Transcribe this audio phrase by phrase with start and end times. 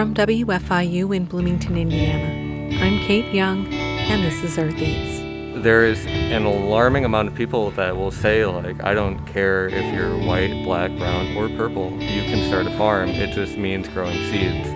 [0.00, 5.18] From WFIU in Bloomington, Indiana, I'm Kate Young, and this is Earth Eats.
[5.62, 9.94] There is an alarming amount of people that will say, like, I don't care if
[9.94, 13.10] you're white, black, brown, or purple, you can start a farm.
[13.10, 14.68] It just means growing seeds.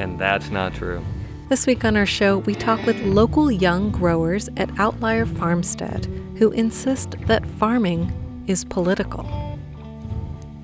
[0.00, 1.04] And that's not true.
[1.50, 6.06] This week on our show, we talk with local young growers at Outlier Farmstead
[6.38, 9.26] who insist that farming is political.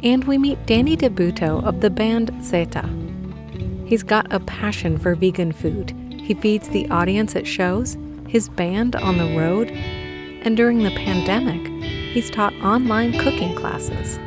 [0.03, 3.02] And we meet Dani Dubuto of the band Zeta.
[3.93, 5.91] He's got a passion for vegan food.
[6.19, 11.69] He feeds the audience at shows, his band on the road, and during the pandemic,
[11.85, 14.19] he's taught online cooking classes.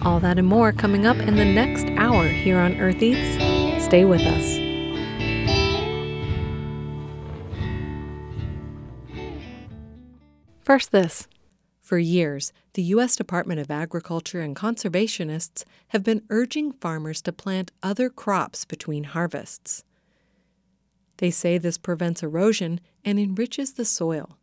[0.00, 3.84] All that and more coming up in the next hour here on Earth Eats.
[3.84, 4.56] Stay with us.
[10.62, 11.28] First, this.
[11.90, 13.16] For years, the U.S.
[13.16, 19.82] Department of Agriculture and conservationists have been urging farmers to plant other crops between harvests.
[21.16, 24.38] They say this prevents erosion and enriches the soil.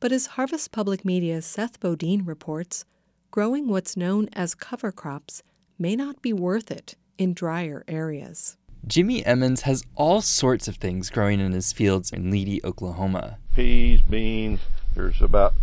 [0.00, 2.84] But as Harvest Public Media's Seth Bodine reports,
[3.30, 5.42] growing what's known as cover crops
[5.78, 8.58] may not be worth it in drier areas.
[8.86, 13.38] Jimmy Emmons has all sorts of things growing in his fields in Leedey, Oklahoma.
[13.54, 14.60] Peas, beans,
[14.94, 15.54] there's about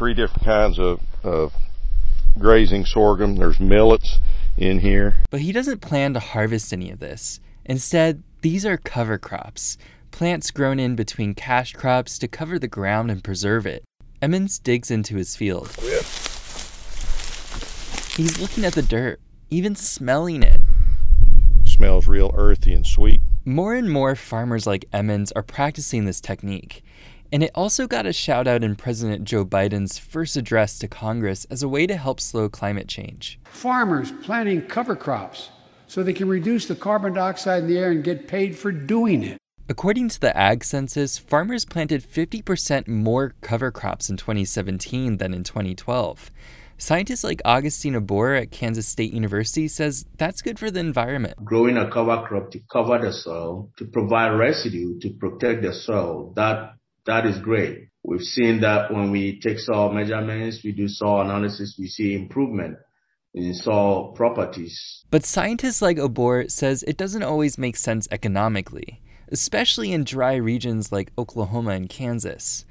[0.00, 1.52] three different kinds of, of
[2.38, 3.36] grazing sorghum.
[3.36, 4.18] There's millets
[4.56, 5.16] in here.
[5.28, 7.38] But he doesn't plan to harvest any of this.
[7.66, 9.76] Instead, these are cover crops,
[10.10, 13.84] plants grown in between cash crops to cover the ground and preserve it.
[14.22, 15.68] Emmons digs into his field.
[18.16, 20.62] He's looking at the dirt, even smelling it.
[21.66, 23.20] Smells real earthy and sweet.
[23.44, 26.82] More and more farmers like Emmons are practicing this technique.
[27.32, 31.44] And it also got a shout out in President Joe Biden's first address to Congress
[31.44, 33.38] as a way to help slow climate change.
[33.44, 35.50] Farmers planting cover crops
[35.86, 39.22] so they can reduce the carbon dioxide in the air and get paid for doing
[39.22, 39.38] it.
[39.68, 45.44] According to the Ag Census, farmers planted 50% more cover crops in 2017 than in
[45.44, 46.32] 2012.
[46.78, 51.34] Scientists like Augustine Obour at Kansas State University says that's good for the environment.
[51.44, 56.32] Growing a cover crop to cover the soil, to provide residue, to protect the soil,
[56.34, 56.72] that
[57.10, 57.88] that is great.
[58.04, 62.78] We've seen that when we take soil measurements, we do soil analysis, we see improvement
[63.34, 65.04] in soil properties.
[65.10, 70.92] But scientists like Obour says it doesn't always make sense economically, especially in dry regions
[70.92, 72.64] like Oklahoma and Kansas.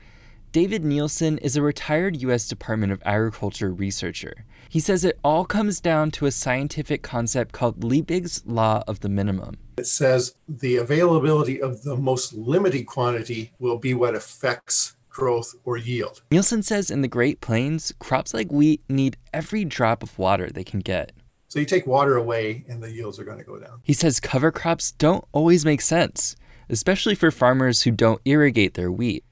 [0.54, 2.48] David Nielsen is a retired U.S.
[2.48, 4.46] Department of Agriculture researcher.
[4.72, 9.10] He says it all comes down to a scientific concept called Liebig's Law of the
[9.10, 9.58] Minimum.
[9.80, 15.76] It says the availability of the most limited quantity will be what affects growth or
[15.76, 16.22] yield.
[16.30, 20.64] Nielsen says in the Great Plains, crops like wheat need every drop of water they
[20.64, 21.14] can get.
[21.48, 23.82] So you take water away and the yields are going to go down.
[23.82, 26.36] He says cover crops don't always make sense,
[26.70, 29.24] especially for farmers who don't irrigate their wheat.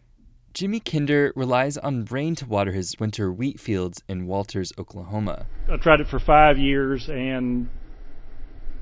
[0.57, 5.45] Jimmy Kinder relies on rain to water his winter wheat fields in Walters, Oklahoma.
[5.71, 7.69] I tried it for five years, and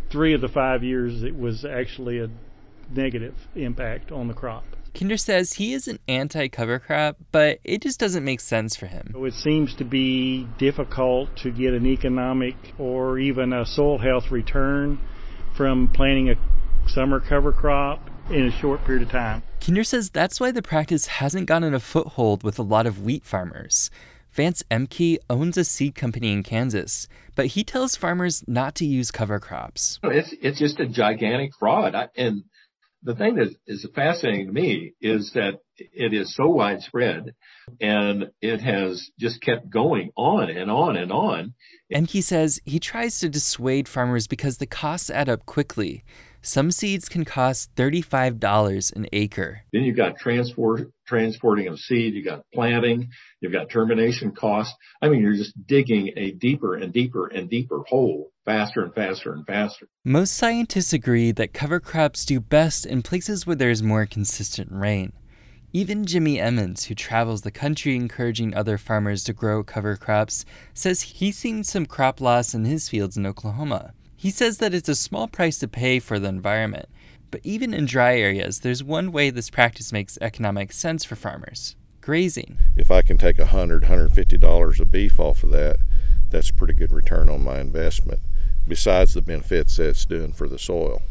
[0.09, 2.29] three of the five years it was actually a
[2.89, 4.63] negative impact on the crop.
[4.97, 8.85] Kinder says he is an anti cover crop, but it just doesn't make sense for
[8.85, 9.13] him.
[9.13, 14.97] It seems to be difficult to get an economic or even a soil health return
[15.57, 16.35] from planting a
[16.87, 19.43] summer cover crop in a short period of time.
[19.59, 23.25] Kinder says that's why the practice hasn't gotten a foothold with a lot of wheat
[23.25, 23.89] farmers.
[24.31, 29.09] Vance Ehmke owns a seed company in Kansas, but he tells farmers not to use
[29.09, 29.99] cover crops.
[30.03, 32.43] It's it's just a gigantic fraud, I, and
[33.01, 37.33] the thing that is fascinating to me is that it is so widespread,
[37.79, 41.53] and it has just kept going on and on and on.
[41.93, 46.03] Ehmke says he tries to dissuade farmers because the costs add up quickly.
[46.45, 49.63] Some seeds can cost $35 an acre.
[49.73, 53.09] Then you've got transport, transporting of seed, you've got planting,
[53.41, 54.75] you've got termination costs.
[55.02, 59.34] I mean, you're just digging a deeper and deeper and deeper hole faster and faster
[59.34, 59.87] and faster.
[60.03, 65.14] Most scientists agree that cover crops do best in places where there's more consistent rain.
[65.73, 71.02] Even Jimmy Emmons, who travels the country encouraging other farmers to grow cover crops, says
[71.02, 73.93] he's seen some crop loss in his fields in Oklahoma.
[74.16, 76.88] He says that it's a small price to pay for the environment,
[77.32, 81.76] but even in dry areas, there's one way this practice makes economic sense for farmers
[82.06, 82.59] grazing.
[82.78, 85.78] If I can take a $100, $150 of beef off of that,
[86.29, 88.22] that's a pretty good return on my investment,
[88.67, 91.02] besides the benefits that it's doing for the soil.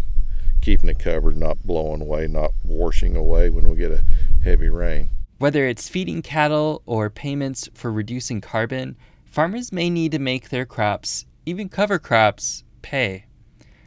[0.63, 4.05] Keeping it covered, not blowing away, not washing away when we get a
[4.45, 5.11] heavy rain.
[5.39, 10.65] Whether it's feeding cattle or payments for reducing carbon, farmers may need to make their
[10.65, 13.25] crops, even cover crops, pay.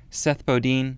[0.09, 0.97] Seth Bodine,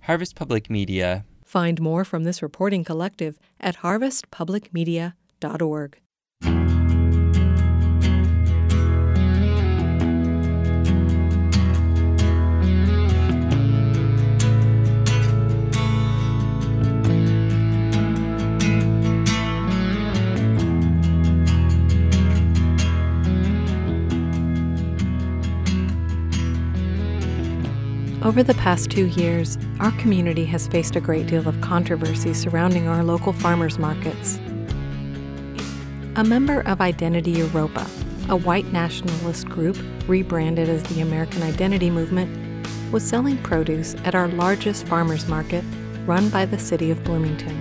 [0.00, 1.24] Harvest Public Media.
[1.44, 5.96] Find more from this reporting collective at harvestpublicmedia.org.
[28.22, 32.86] Over the past two years, our community has faced a great deal of controversy surrounding
[32.86, 34.38] our local farmers markets.
[36.16, 37.88] A member of Identity Evropa,
[38.28, 44.28] a white nationalist group rebranded as the American Identity Movement, was selling produce at our
[44.28, 45.64] largest farmers market
[46.04, 47.56] run by the city of Bloomington.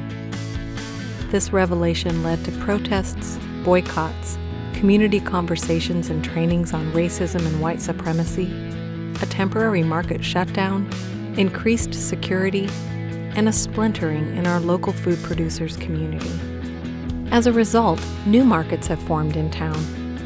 [1.29, 4.37] This revelation led to protests, boycotts,
[4.73, 8.53] community conversations and trainings on racism and white supremacy,
[9.21, 10.89] a temporary market shutdown,
[11.37, 12.67] increased security,
[13.35, 16.31] and a splintering in our local food producers community.
[17.31, 19.77] As a result, new markets have formed in town,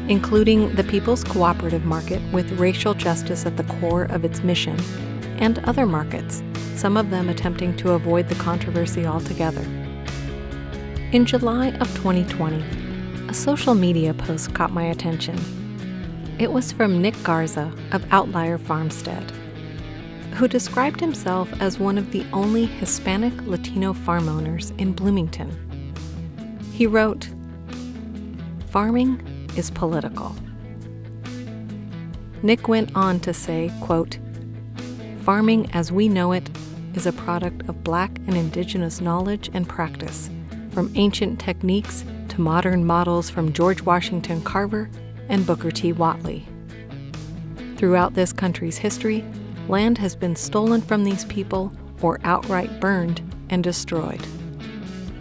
[0.08, 4.78] including the People's Cooperative Market with racial justice at the core of its mission,
[5.38, 6.42] and other markets,
[6.74, 9.62] some of them attempting to avoid the controversy altogether.
[11.12, 12.64] In July of 2020,
[13.28, 15.38] a social media post caught my attention
[16.38, 19.30] it was from Nick Garza of Outlier Farmstead,
[20.34, 25.50] who described himself as one of the only Hispanic Latino farm owners in Bloomington.
[26.72, 27.28] He wrote,
[28.70, 29.20] Farming
[29.56, 30.34] is political.
[32.42, 34.18] Nick went on to say, quote,
[35.20, 36.50] Farming as we know it
[36.94, 40.28] is a product of black and indigenous knowledge and practice,
[40.72, 44.90] from ancient techniques to modern models from George Washington Carver
[45.28, 45.92] and Booker T.
[45.92, 46.44] Whatley.
[47.76, 49.24] Throughout this country's history,
[49.68, 51.72] land has been stolen from these people
[52.02, 54.24] or outright burned and destroyed.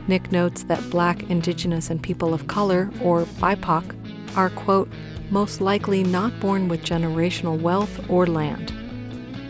[0.08, 4.90] Nick notes that black, indigenous, and people of color, or BIPOC, are, quote,
[5.30, 8.74] most likely not born with generational wealth or land.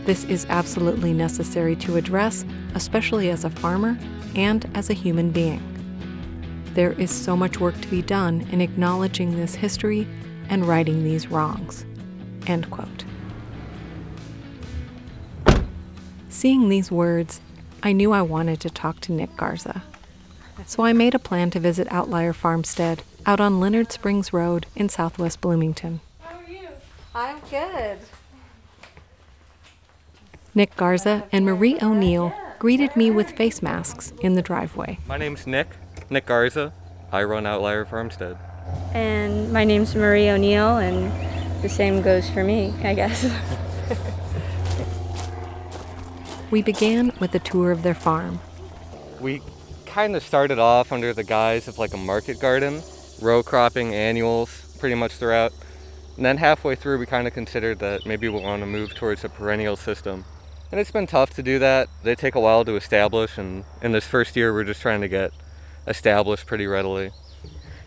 [0.04, 3.98] This is absolutely necessary to address, especially as a farmer
[4.34, 5.62] and as a human being.
[6.74, 10.06] There is so much work to be done in acknowledging this history
[10.48, 11.84] and righting these wrongs.
[12.46, 13.04] End quote.
[16.28, 17.40] Seeing these words,
[17.82, 19.82] I knew I wanted to talk to Nick Garza.
[20.66, 24.88] So I made a plan to visit Outlier Farmstead out on Leonard Springs Road in
[24.88, 26.00] southwest Bloomington.
[26.20, 26.68] How are you?
[27.14, 27.98] I'm good.
[30.54, 34.98] Nick Garza and Marie O'Neill greeted me with face masks in the driveway.
[35.06, 35.68] My name's Nick,
[36.08, 36.72] Nick Garza.
[37.10, 38.38] I run Outlier Farmstead.
[38.92, 41.12] And my name's Marie O'Neill, and
[41.62, 43.24] the same goes for me, I guess.
[46.50, 48.40] we began with a tour of their farm.
[49.20, 49.42] We
[49.86, 52.82] kind of started off under the guise of like a market garden,
[53.20, 55.52] row cropping annuals pretty much throughout.
[56.16, 59.24] And then halfway through, we kind of considered that maybe we'll want to move towards
[59.24, 60.24] a perennial system.
[60.70, 61.88] And it's been tough to do that.
[62.02, 65.08] They take a while to establish, and in this first year, we're just trying to
[65.08, 65.32] get
[65.86, 67.10] established pretty readily.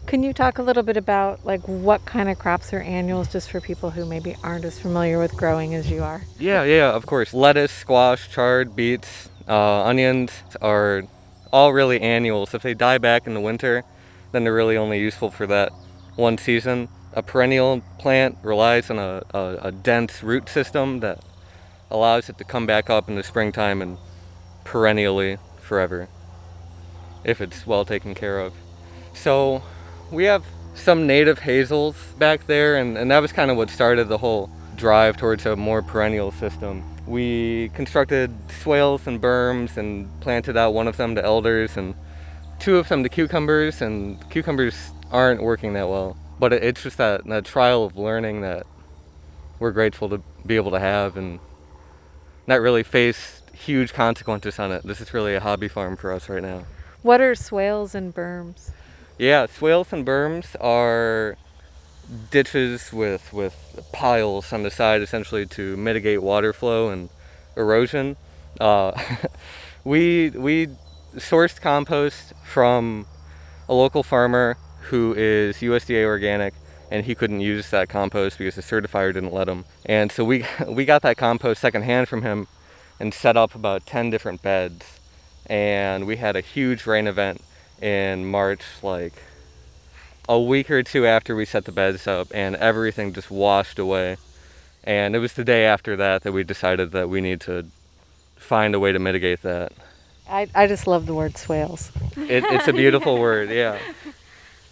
[0.08, 3.52] Can you talk a little bit about like what kind of crops are annuals just
[3.52, 6.22] for people who maybe aren't as familiar with growing as you are?
[6.40, 7.34] Yeah, yeah, of course.
[7.34, 11.04] Lettuce, squash, chard, beets, uh, onions are
[11.52, 12.54] all really annuals.
[12.54, 13.84] If they die back in the winter,
[14.32, 15.74] then they're really only useful for that
[16.16, 16.88] one season.
[17.12, 21.20] A perennial plant relies on a, a, a dense root system that
[21.92, 23.98] allows it to come back up in the springtime and
[24.64, 26.08] perennially forever
[27.26, 28.54] if it's well taken care of.
[29.14, 29.64] So
[30.12, 30.44] we have
[30.76, 34.50] some native hazels back there, and, and that was kind of what started the whole
[34.76, 36.84] drive towards a more perennial system.
[37.08, 41.96] We constructed swales and berms and planted out one of them to elders and
[42.60, 46.18] two of them to cucumbers, and cucumbers aren't working that well.
[46.40, 48.66] But it's just that, that trial of learning that
[49.60, 51.40] we're grateful to be able to have and
[52.46, 54.84] not really face huge consequences on it.
[54.84, 56.66] This is really a hobby farm for us right now.
[57.02, 58.72] What are swales and berms?
[59.18, 61.38] Yeah, swales and berms are
[62.30, 63.56] ditches with with
[63.92, 67.10] piles on the side, essentially to mitigate water flow and
[67.56, 68.16] erosion.
[68.60, 68.92] Uh,
[69.84, 70.68] we we
[71.16, 73.08] sourced compost from
[73.68, 74.56] a local farmer
[74.90, 76.54] who is USDA organic,
[76.92, 79.66] and he couldn't use that compost because the certifier didn't let him.
[79.84, 82.46] And so we we got that compost secondhand from him,
[83.00, 85.00] and set up about ten different beds,
[85.48, 87.42] and we had a huge rain event
[87.82, 89.14] in March, like
[90.30, 94.18] a week or two after we set the beds up, and everything just washed away.
[94.84, 97.66] And it was the day after that that we decided that we need to
[98.36, 99.74] find a way to mitigate that.
[100.30, 101.92] I, I just love the word swales.
[102.16, 103.80] It, it's a beautiful word, yeah.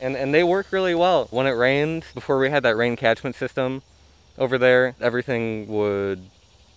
[0.01, 1.27] And and they work really well.
[1.31, 3.81] When it rains, before we had that rain catchment system
[4.37, 6.29] over there, everything would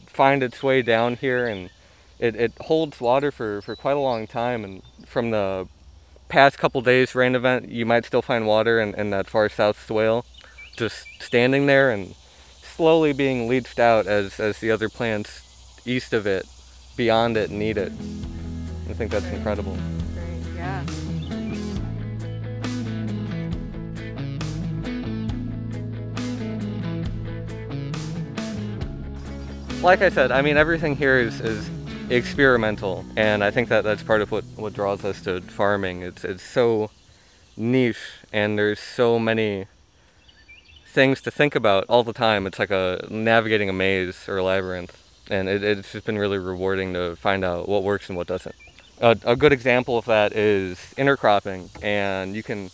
[0.06, 1.70] find its way down here and
[2.18, 5.68] it, it holds water for, for quite a long time and from the
[6.28, 9.84] past couple days rain event you might still find water in, in that far south
[9.86, 10.24] swale
[10.76, 12.14] just standing there and
[12.62, 16.46] slowly being leached out as, as the other plants east of it
[16.96, 17.92] beyond it need it
[18.90, 19.76] i think that's incredible
[20.54, 20.84] yeah.
[29.82, 31.68] like I said, I mean everything here is, is
[32.10, 36.02] experimental, and I think that that's part of what, what draws us to farming.
[36.02, 36.90] It's it's so
[37.56, 37.98] niche,
[38.32, 39.66] and there's so many
[40.86, 42.46] things to think about all the time.
[42.46, 44.96] It's like a navigating a maze or a labyrinth,
[45.30, 48.54] and it, it's just been really rewarding to find out what works and what doesn't.
[49.00, 52.70] A, a good example of that is intercropping, and you can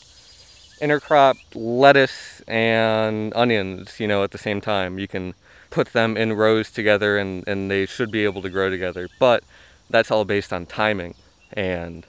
[0.81, 4.99] intercrop lettuce and onions, you know, at the same time.
[4.99, 5.35] You can
[5.75, 9.09] put them in rows together and, and they should be able to grow together.
[9.19, 9.43] But
[9.91, 11.17] that's all based on timing.
[11.53, 12.07] And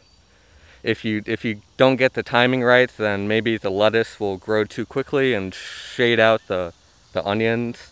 [0.84, 4.66] if you if you don't get the timing right, then maybe the lettuce will grow
[4.66, 6.74] too quickly and shade out the
[7.14, 7.92] the onions,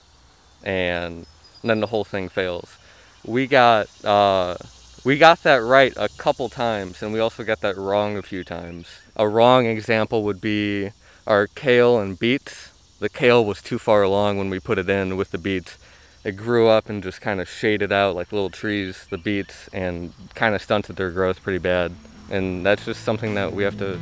[0.63, 1.25] and
[1.63, 2.77] then the whole thing fails.
[3.25, 4.57] We got uh,
[5.03, 8.43] we got that right a couple times, and we also got that wrong a few
[8.43, 8.87] times.
[9.15, 10.91] A wrong example would be
[11.25, 12.72] our kale and beets
[13.03, 15.77] the kale was too far along when we put it in with the beets.
[16.23, 20.13] It grew up and just kind of shaded out like little trees, the beets, and
[20.35, 21.91] kind of stunted their growth pretty bad.
[22.31, 23.99] And that's just something that we have to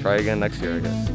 [0.00, 1.10] try again next year, I guess.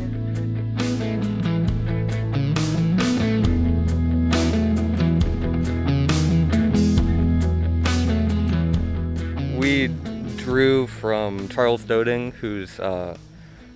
[9.58, 9.90] We
[10.38, 13.18] drew from Charles Dowding, who's uh,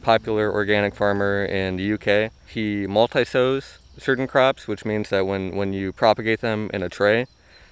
[0.08, 2.32] popular organic farmer in the UK.
[2.48, 7.26] He multi-sows certain crops, which means that when, when you propagate them in a tray,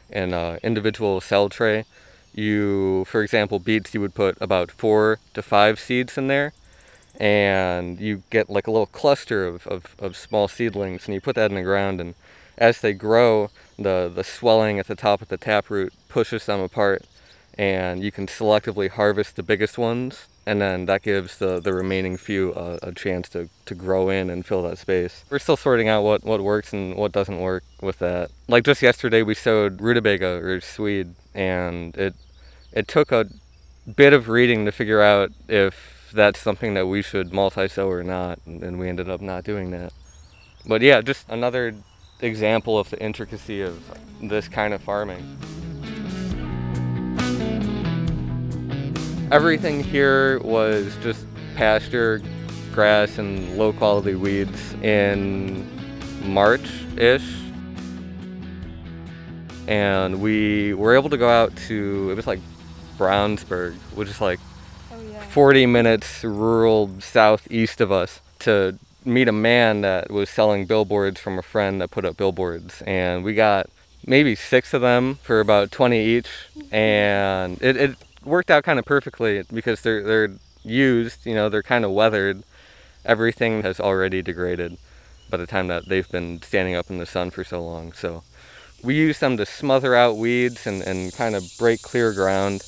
[0.10, 1.86] in an uh, individual cell tray,
[2.34, 6.52] you, for example, beets, you would put about four to five seeds in there,
[7.22, 11.36] and you get like a little cluster of, of, of small seedlings, and you put
[11.36, 12.16] that in the ground, and
[12.58, 13.50] as they grow,
[13.80, 17.06] the, the swelling at the top of the taproot pushes them apart,
[17.58, 22.18] and you can selectively harvest the biggest ones and then that gives the, the remaining
[22.18, 25.26] few a, a, chance to, to grow in and fill that space.
[25.30, 28.30] We're still sorting out what, what works and what doesn't work with that.
[28.48, 32.16] Like just yesterday, we sowed rutabaga or swede, and it
[32.72, 33.28] it took a
[33.96, 38.40] bit of reading to figure out if that's something that we should multi-sow or not,
[38.46, 39.94] and we ended up not doing that.
[40.68, 41.76] But yeah, just another
[42.22, 43.82] example of the intricacy of
[44.22, 45.38] this kind of farming.
[49.32, 52.22] Everything here was just pasture,
[52.72, 55.68] grass, and low quality weeds in
[56.22, 57.26] March-ish.
[59.68, 62.40] And we were able to go out to, it was like
[63.00, 64.40] Brownsburg, which is like
[64.94, 65.20] oh, yeah.
[65.26, 71.40] 40 minutes rural southeast of us to meet a man that was selling billboards from
[71.40, 72.84] a friend that put up billboards.
[72.84, 73.72] And we got
[74.06, 76.28] maybe six of them for about 20 each.
[76.56, 76.76] Mm-hmm.
[76.76, 80.32] And it, it worked out kind of perfectly because they're they're
[80.64, 81.26] used.
[81.26, 82.44] You know, they're kind of weathered.
[83.06, 84.78] Everything has already degraded
[85.30, 87.94] by the time that they've been standing up in the sun for so long.
[87.94, 88.24] So
[88.84, 92.64] we use them to smother out weeds and, and kind of break clear ground.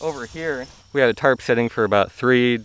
[0.00, 2.64] Over here, we had a tarp sitting for about three,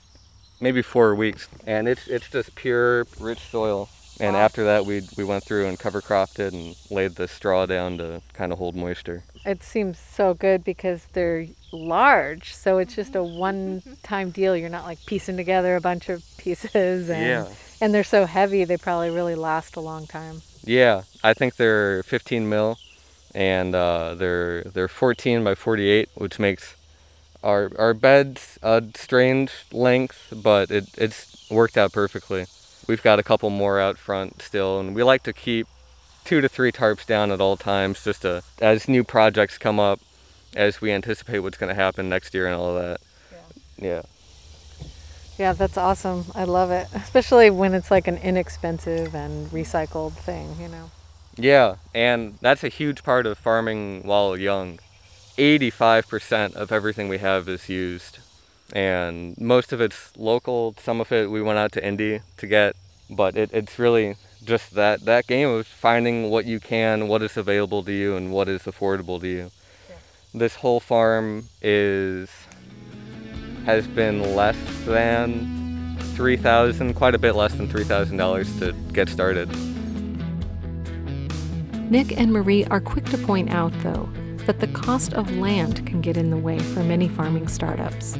[0.59, 3.89] maybe four weeks, and it's it's just pure rich soil.
[4.19, 4.41] And wow.
[4.41, 7.97] after that, we we went through and cover cropped it and laid the straw down
[7.99, 9.23] to kind of hold moisture.
[9.45, 14.57] It seems so good because they're large, so it's just a one-time deal.
[14.57, 17.47] You're not like piecing together a bunch of pieces, and yeah.
[17.79, 20.41] and they're so heavy they probably really last a long time.
[20.65, 22.77] Yeah, I think they're 15 mil,
[23.33, 26.75] and uh, they're they're 14 by 48, which makes
[27.41, 32.47] our our beds a strange length, but it it's worked out perfectly.
[32.89, 35.67] We've got a couple more out front still, and we like to keep
[36.25, 39.99] two to three tarps down at all times just to, as new projects come up,
[40.55, 42.99] as we anticipate what's going to happen next year and all of that.
[43.77, 43.87] Yeah.
[43.87, 44.01] yeah.
[45.37, 46.25] Yeah, that's awesome.
[46.33, 50.89] I love it, especially when it's like an inexpensive and recycled thing, you know.
[51.35, 54.79] Yeah, and that's a huge part of farming while young.
[55.37, 58.17] 85% of everything we have is used
[58.73, 60.75] and most of it's local.
[60.79, 62.75] Some of it we went out to Indy to get,
[63.09, 67.37] but it, it's really just that that game of finding what you can, what is
[67.37, 69.51] available to you, and what is affordable to you.
[70.33, 72.29] this whole farm is
[73.65, 78.73] has been less than three thousand, quite a bit less than three thousand dollars to
[78.93, 79.49] get started.
[81.89, 84.07] Nick and Marie are quick to point out, though,
[84.45, 88.17] that the cost of land can get in the way for many farming startups.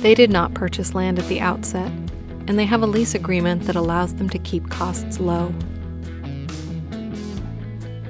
[0.00, 1.90] They did not purchase land at the outset,
[2.46, 5.52] and they have a lease agreement that allows them to keep costs low.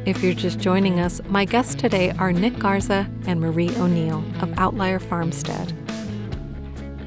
[0.05, 4.57] If you're just joining us, my guests today are Nick Garza and Marie O'Neill of
[4.59, 5.73] Outlier Farmstead.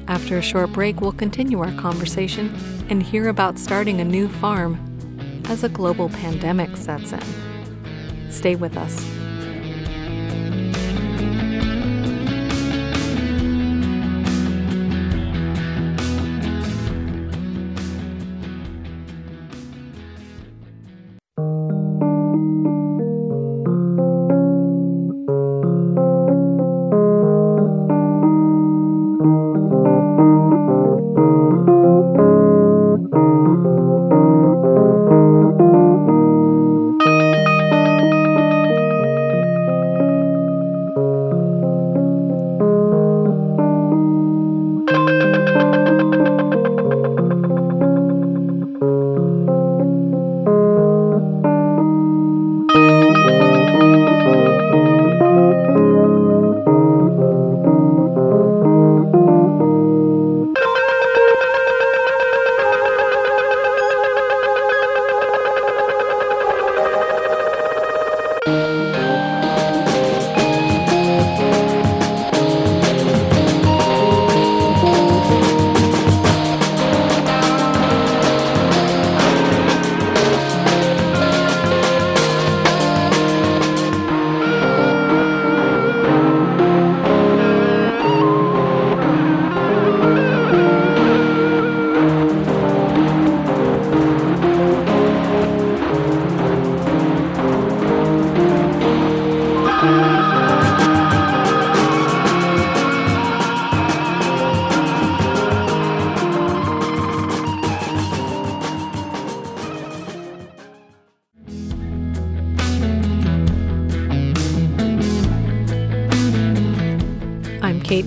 [0.08, 2.54] After a short break, we'll continue our conversation
[2.90, 4.78] and hear about starting a new farm
[5.46, 7.22] as a global pandemic sets in.
[8.30, 9.19] Stay with us.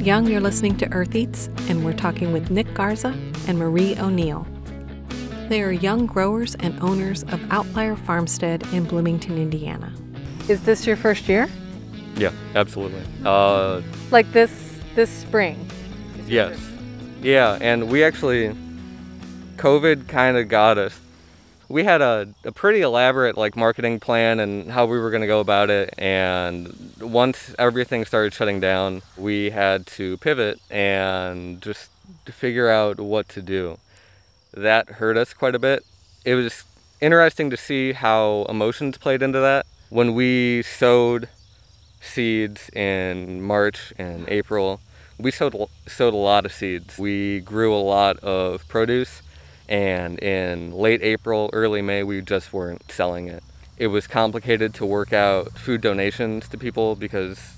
[0.03, 0.27] Young.
[0.27, 4.45] You're listening to Earth Eats, and we're talking with Nick Garza and Marie O'Neill.
[5.47, 9.93] They are young growers and owners of Outlier Farmstead in Bloomington, Indiana.
[10.49, 11.47] Is this your first year?
[12.17, 13.01] Yeah, absolutely.
[13.23, 14.51] Uh, Like this
[14.95, 15.69] this spring?
[16.27, 16.59] yes.
[17.21, 18.53] Yeah, and we actually,
[19.55, 20.99] COVID kind of got us.
[21.69, 25.27] We had a, a pretty elaborate like marketing plan and how we were going to
[25.27, 25.93] go about it.
[25.97, 31.89] And once everything started shutting down, we had to pivot and just
[32.25, 33.77] figure out what to do.
[34.53, 35.83] That hurt us quite a bit.
[36.25, 36.63] It was
[37.01, 39.65] interesting to see how emotions played into that.
[39.89, 41.29] When we sowed
[42.01, 44.79] seeds in March and April,
[45.17, 45.55] we sowed
[45.87, 46.97] sowed a lot of seeds.
[46.97, 49.21] We grew a lot of produce,
[49.69, 53.43] and in late April, early May, we just weren't selling it.
[53.83, 57.57] It was complicated to work out food donations to people because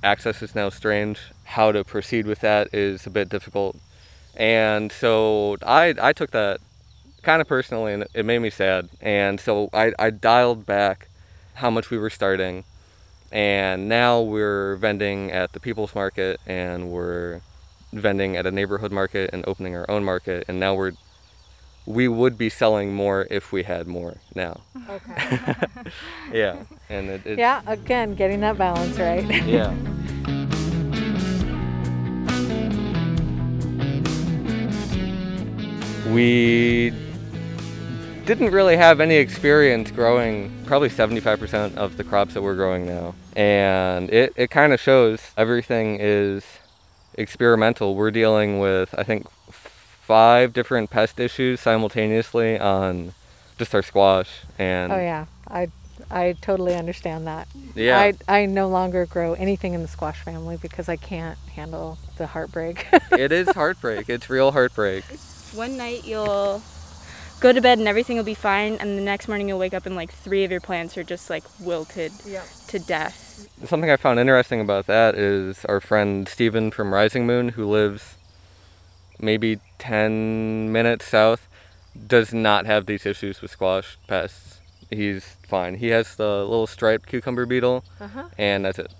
[0.00, 1.18] access is now strange.
[1.42, 3.76] How to proceed with that is a bit difficult,
[4.36, 6.60] and so I I took that
[7.22, 8.90] kind of personally, and it made me sad.
[9.00, 11.08] And so I I dialed back
[11.54, 12.62] how much we were starting
[13.32, 17.40] and now we're vending at the People's Market and we're
[17.92, 20.92] vending at a neighborhood market and opening our own market and now we're
[21.90, 24.60] we would be selling more if we had more now.
[24.88, 25.54] Okay.
[26.32, 29.24] yeah, and it, yeah, again, getting that balance right.
[29.44, 29.74] yeah.
[36.12, 36.92] We
[38.24, 43.14] didn't really have any experience growing probably 75% of the crops that we're growing now.
[43.34, 46.44] And it, it kind of shows everything is
[47.14, 47.94] experimental.
[47.96, 49.26] We're dealing with, I think,
[50.10, 53.14] five different pest issues simultaneously on
[53.58, 54.40] just our squash.
[54.58, 55.68] And Oh yeah, I
[56.10, 57.46] I totally understand that.
[57.76, 57.96] Yeah.
[57.96, 62.26] I I no longer grow anything in the squash family because I can't handle the
[62.26, 62.88] heartbreak.
[63.12, 64.10] it is heartbreak.
[64.10, 65.04] It's real heartbreak.
[65.54, 66.60] One night you'll
[67.38, 69.86] go to bed and everything will be fine, and the next morning you'll wake up
[69.86, 72.10] and like three of your plants are just like wilted
[72.66, 73.46] to death.
[73.64, 78.16] Something I found interesting about that is our friend Steven from Rising Moon, who lives
[79.22, 81.48] maybe 10 minutes south,
[82.06, 84.60] does not have these issues with squash pests.
[84.90, 85.76] He's fine.
[85.76, 88.24] He has the little striped cucumber beetle, Uh-huh.
[88.38, 88.92] and that's it.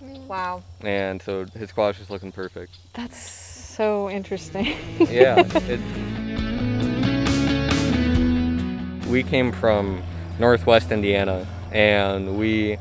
[0.00, 0.62] Wow.
[0.82, 2.76] And so his squash is looking perfect.
[2.94, 4.76] That's so interesting.
[4.98, 5.42] yeah.
[5.68, 5.80] It,
[9.08, 10.02] we came from
[10.38, 12.76] northwest Indiana and we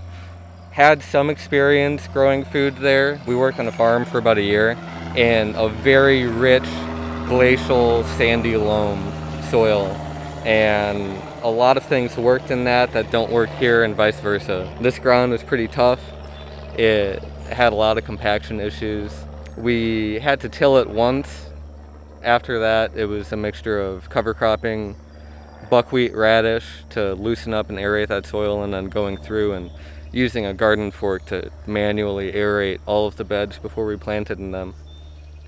[0.71, 3.21] had some experience growing food there.
[3.28, 4.76] We worked on a farm for about a year
[5.15, 6.67] in a very rich
[7.28, 9.12] glacial sandy loam
[9.49, 9.88] soil
[10.45, 14.71] and a lot of things worked in that that don't work here and vice versa.
[14.82, 15.99] This ground was pretty tough.
[16.78, 19.12] It had a lot of compaction issues.
[19.58, 21.49] We had to till it once.
[22.21, 24.95] After that, it was a mixture of cover cropping,
[25.69, 29.71] buckwheat, radish to loosen up and aerate that soil, and then going through and
[30.12, 34.51] using a garden fork to manually aerate all of the beds before we planted in
[34.51, 34.73] them.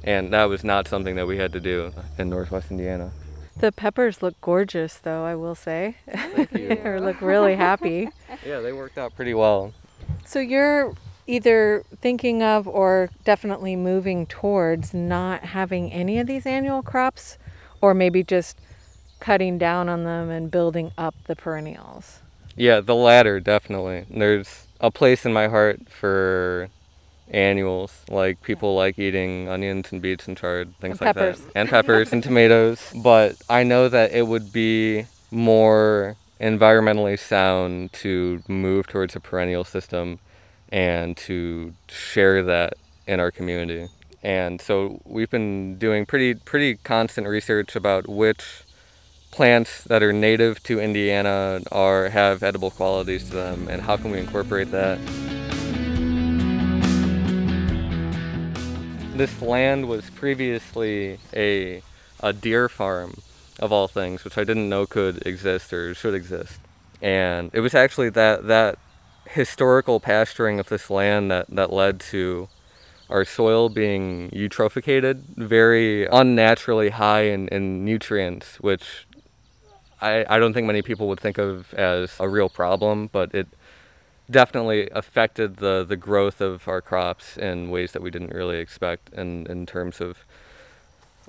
[0.07, 3.11] And that was not something that we had to do in northwest Indiana.
[3.57, 5.97] The peppers look gorgeous, though, I will say.
[6.09, 6.69] Thank you.
[6.83, 8.07] they look really happy.
[8.45, 9.73] Yeah, they worked out pretty well.
[10.25, 10.93] So you're
[11.27, 17.37] either thinking of or definitely moving towards not having any of these annual crops,
[17.81, 18.57] or maybe just
[19.19, 22.19] cutting down on them and building up the perennials?
[22.55, 24.05] Yeah, the latter, definitely.
[24.09, 26.69] There's a place in my heart for
[27.31, 27.93] annuals.
[28.09, 31.39] Like people like eating onions and beets and chard, things And like peppers.
[31.41, 31.51] that.
[31.55, 32.91] And peppers and tomatoes.
[33.03, 39.63] But I know that it would be more environmentally sound to move towards a perennial
[39.63, 40.19] system
[40.69, 42.73] and to share that
[43.07, 43.87] in our community.
[44.23, 48.63] And so we've been doing pretty pretty constant research about which
[49.31, 54.11] plants that are native to Indiana are have edible qualities to them and how can
[54.11, 54.97] we incorporate that
[59.17, 61.81] this land was previously a
[62.19, 63.21] a deer farm
[63.59, 66.59] of all things, which I didn't know could exist or should exist.
[67.01, 68.79] And it was actually that that
[69.29, 72.47] historical pasturing of this land that, that led to
[73.09, 79.05] our soil being eutrophicated, very unnaturally high in, in nutrients, which
[80.01, 83.47] I, I don't think many people would think of as a real problem, but it
[84.29, 89.09] definitely affected the, the growth of our crops in ways that we didn't really expect
[89.13, 90.25] in, in terms of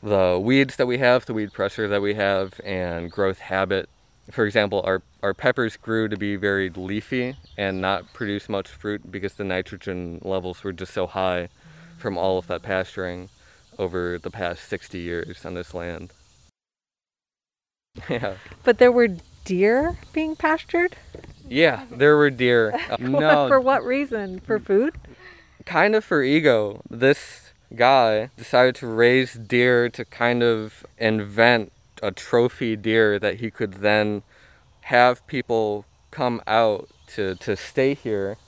[0.03, 3.89] the weeds that we have, the weed pressure that we have, and growth habit.
[4.31, 9.11] For example, our, our peppers grew to be very leafy and not produce much fruit
[9.11, 11.49] because the nitrogen levels were just so high
[11.97, 13.29] from all of that pasturing
[13.79, 16.13] over the past 60 years on this land.
[18.09, 18.35] Yeah.
[18.63, 19.09] But there were
[19.45, 20.95] deer being pastured?
[21.49, 22.79] Yeah, there were deer.
[22.91, 24.41] Uh, no, For what reason?
[24.41, 24.95] For food?
[25.67, 26.81] kind of for ego.
[26.89, 31.71] This guy decided to raise deer to kind of invent
[32.03, 34.23] a trophy deer that he could then
[34.83, 38.39] have people come out to, to stay here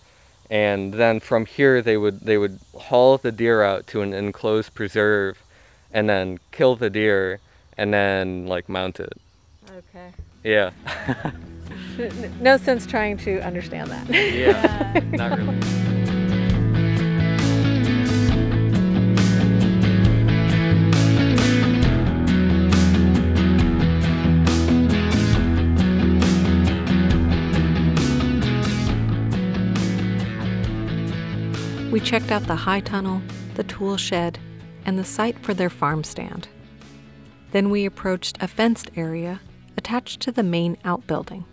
[0.51, 4.75] and then from here they would they would haul the deer out to an enclosed
[4.75, 5.41] preserve
[5.93, 7.39] and then kill the deer
[7.79, 9.13] and then like mount it.
[9.71, 10.11] Okay.
[10.43, 10.71] Yeah.
[12.41, 14.09] No sense trying to understand that.
[14.09, 15.01] yeah.
[15.13, 15.91] Not really.
[31.91, 33.21] We checked out the high tunnel,
[33.57, 34.39] the tool shed,
[34.87, 36.49] and the site for their farm stand.
[37.51, 39.41] Then we approached a fenced area
[39.77, 41.45] attached to the main outbuilding.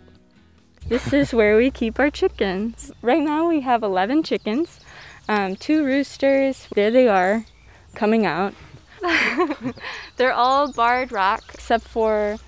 [0.88, 2.90] This is where we keep our chickens.
[3.02, 4.80] Right now we have 11 chickens,
[5.28, 6.66] um, two roosters.
[6.74, 7.44] There they are,
[7.94, 8.54] coming out.
[10.16, 12.38] They're all barred rock except for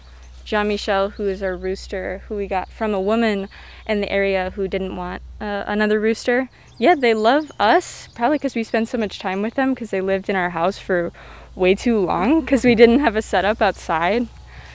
[0.47, 3.51] Jean Michel, who is our rooster, who we got from a woman
[3.87, 6.49] in the area who didn't want uh, another rooster.
[6.79, 10.01] Yeah, they love us, probably because we spend so much time with them because they
[10.01, 11.13] lived in our house for
[11.55, 14.29] way too long because we didn't have a setup outside.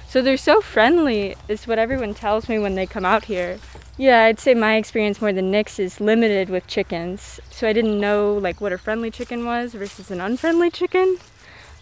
[0.07, 3.59] So they're so friendly, is what everyone tells me when they come out here.
[3.97, 7.39] Yeah, I'd say my experience more than Nick's is limited with chickens.
[7.49, 11.17] So I didn't know like what a friendly chicken was versus an unfriendly chicken.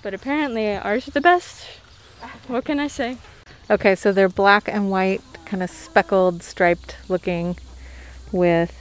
[0.02, 1.66] But apparently ours are the best.
[2.48, 3.18] What can I say?
[3.70, 7.56] Okay, so they're black and white, kind of speckled, striped looking,
[8.32, 8.76] with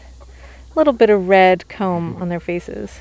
[0.72, 3.00] a little bit of red comb on their faces.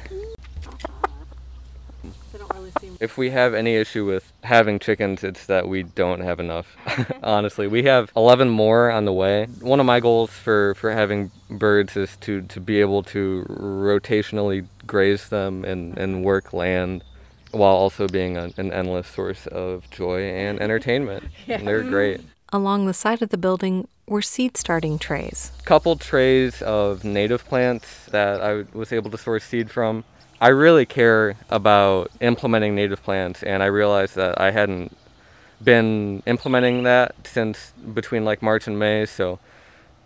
[3.02, 6.78] If we have any issue with having chickens, it's that we don't have enough.
[7.24, 9.48] Honestly, we have 11 more on the way.
[9.60, 14.68] One of my goals for, for having birds is to, to be able to rotationally
[14.86, 17.04] graze them and, and work land
[17.50, 21.24] while also being a, an endless source of joy and entertainment.
[21.48, 21.58] Yeah.
[21.58, 22.22] And they're great.
[22.54, 25.52] Along the side of the building were seed starting trays.
[25.66, 30.04] Couple trays of native plants that I was able to source seed from.
[30.42, 34.98] I really care about implementing native plants, and I realized that I hadn't
[35.64, 39.06] been implementing that since between like March and May.
[39.06, 39.38] So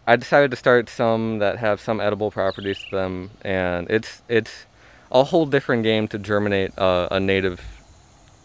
[0.05, 4.65] I decided to start some that have some edible properties to them, and it's it's
[5.09, 7.61] a whole different game to germinate a, native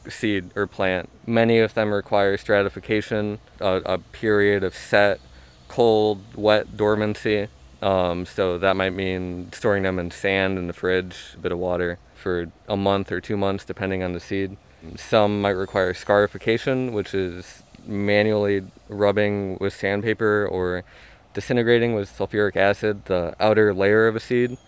[0.09, 1.09] seed or plant.
[1.27, 5.19] Many of them require stratification, a, a period of set,
[5.67, 7.49] cold, wet dormancy.
[7.83, 11.59] Um, so that might mean storing them in sand in the fridge, a bit of
[11.59, 14.57] water for a month or two months, depending on the seed.
[14.97, 20.85] Some might require scarification, which is manually rubbing with sandpaper or
[21.33, 24.59] disintegrating with sulfuric acid the outer layer of a seed.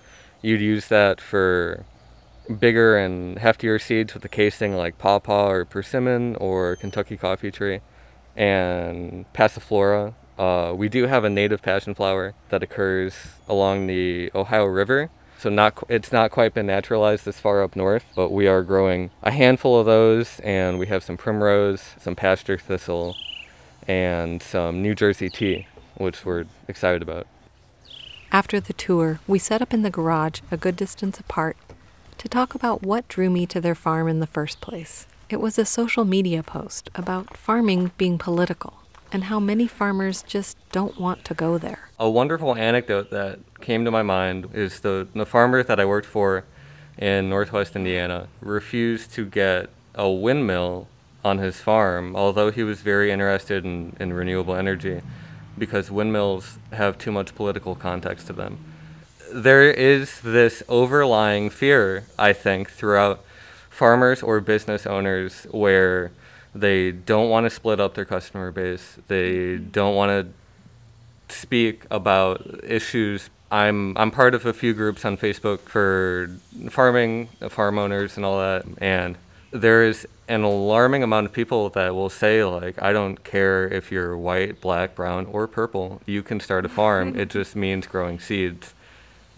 [0.40, 1.84] You'd use that for
[2.58, 7.80] bigger and heftier seeds with a casing like pawpaw or persimmon or Kentucky coffee tree
[8.36, 10.14] and passiflora.
[10.42, 13.14] Uh, we do have a native passion flower that occurs
[13.48, 15.08] along the Ohio River.
[15.38, 19.12] So not it's not quite been naturalized this far up north, but we are growing
[19.22, 23.14] a handful of those, and we have some primrose, some pasture thistle,
[23.86, 27.28] and some New Jersey tea, which we're excited about.
[28.32, 31.56] After the tour, we set up in the garage a good distance apart
[32.18, 35.06] to talk about what drew me to their farm in the first place.
[35.28, 38.81] It was a social media post about farming being political
[39.12, 41.90] and how many farmers just don't want to go there.
[42.00, 46.06] A wonderful anecdote that came to my mind is the, the farmer that I worked
[46.06, 46.44] for
[46.98, 50.88] in northwest Indiana refused to get a windmill
[51.24, 55.02] on his farm, although he was very interested in, in renewable energy,
[55.56, 58.58] because windmills have too much political context to them.
[59.32, 63.24] There is this overlying fear, I think, throughout
[63.70, 66.10] farmers or business owners where
[66.54, 68.98] they don't want to split up their customer base.
[69.08, 70.10] They don't want
[71.28, 73.30] to speak about issues.
[73.50, 76.30] I'm I'm part of a few groups on Facebook for
[76.70, 78.64] farming, farm owners, and all that.
[78.78, 79.16] And
[79.50, 83.92] there is an alarming amount of people that will say like, I don't care if
[83.92, 86.00] you're white, black, brown, or purple.
[86.06, 87.16] You can start a farm.
[87.18, 88.74] it just means growing seeds,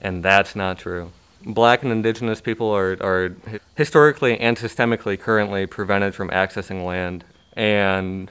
[0.01, 1.13] and that's not true
[1.47, 3.37] black and indigenous people are, are
[3.77, 7.25] historically and systemically currently prevented from accessing land.
[7.55, 8.31] And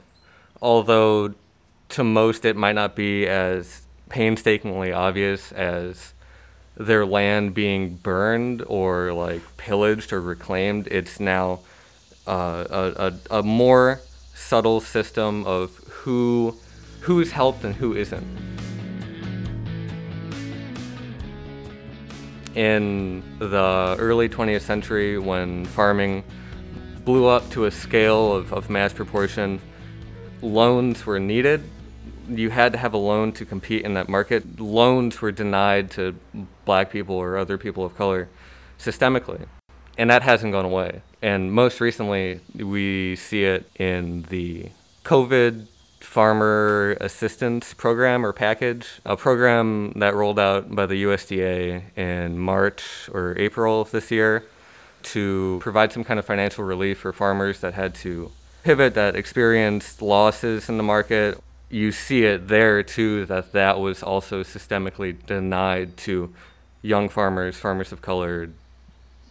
[0.60, 1.34] although
[1.90, 6.12] to most it might not be as painstakingly obvious as
[6.76, 11.60] their land being burned or like pillaged or reclaimed, it's now
[12.26, 14.00] uh, a, a, a more
[14.34, 16.56] subtle system of who
[17.00, 18.26] who's helped and who isn't.
[22.54, 26.24] In the early 20th century when farming
[27.04, 29.60] blew up to a scale of, of mass proportion,
[30.40, 31.62] loans were needed.
[32.28, 34.58] You had to have a loan to compete in that market.
[34.58, 36.16] Loans were denied to
[36.64, 38.28] black people or other people of color
[38.78, 39.46] systemically.
[39.98, 41.02] And that hasn't gone away.
[41.22, 44.70] And most recently, we see it in the
[45.04, 45.66] COVID
[46.14, 53.10] farmer assistance program or package, a program that rolled out by the USDA in March
[53.12, 54.44] or April of this year
[55.02, 58.30] to provide some kind of financial relief for farmers that had to
[58.62, 61.36] pivot, that experienced losses in the market.
[61.68, 66.32] You see it there too that that was also systemically denied to
[66.80, 68.50] young farmers, farmers of color,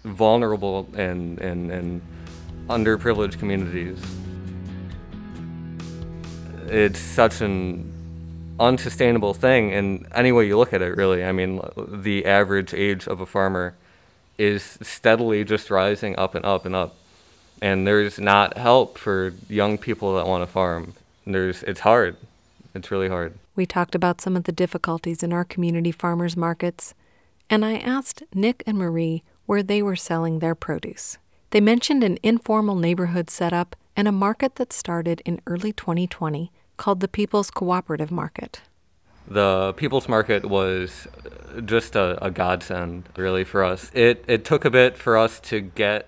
[0.03, 2.01] vulnerable and, and, and
[2.67, 4.01] underprivileged communities
[6.73, 7.91] it's such an
[8.59, 11.23] unsustainable thing in any way you look at it really.
[11.23, 13.75] I mean the average age of a farmer
[14.37, 16.95] is steadily just rising up and up and up.
[17.61, 20.93] And there's not help for young people that want to farm.
[21.25, 22.17] There's it's hard.
[22.73, 23.35] It's really hard.
[23.55, 26.95] We talked about some of the difficulties in our community farmers markets
[27.49, 31.17] and i asked nick and marie where they were selling their produce.
[31.51, 36.99] They mentioned an informal neighborhood setup and a market that started in early 2020 called
[36.99, 38.61] the People's Cooperative Market.
[39.27, 41.07] The People's Market was
[41.65, 43.89] just a, a godsend, really, for us.
[43.93, 46.07] It, it took a bit for us to get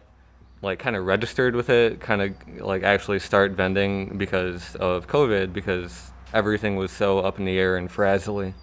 [0.62, 5.54] like kind of registered with it, kind of like actually start vending because of COVID,
[5.54, 8.54] because everything was so up in the air and frazzly.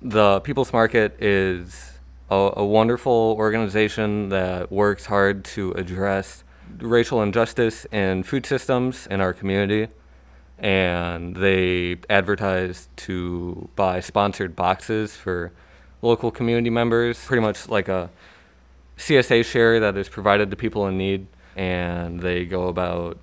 [0.00, 1.98] The People's Market is
[2.30, 6.44] a, a wonderful organization that works hard to address
[6.78, 9.88] racial injustice in food systems in our community.
[10.58, 15.52] And they advertise to buy sponsored boxes for
[16.02, 18.10] local community members, pretty much like a
[18.96, 21.26] CSA share that is provided to people in need.
[21.56, 23.18] And they go about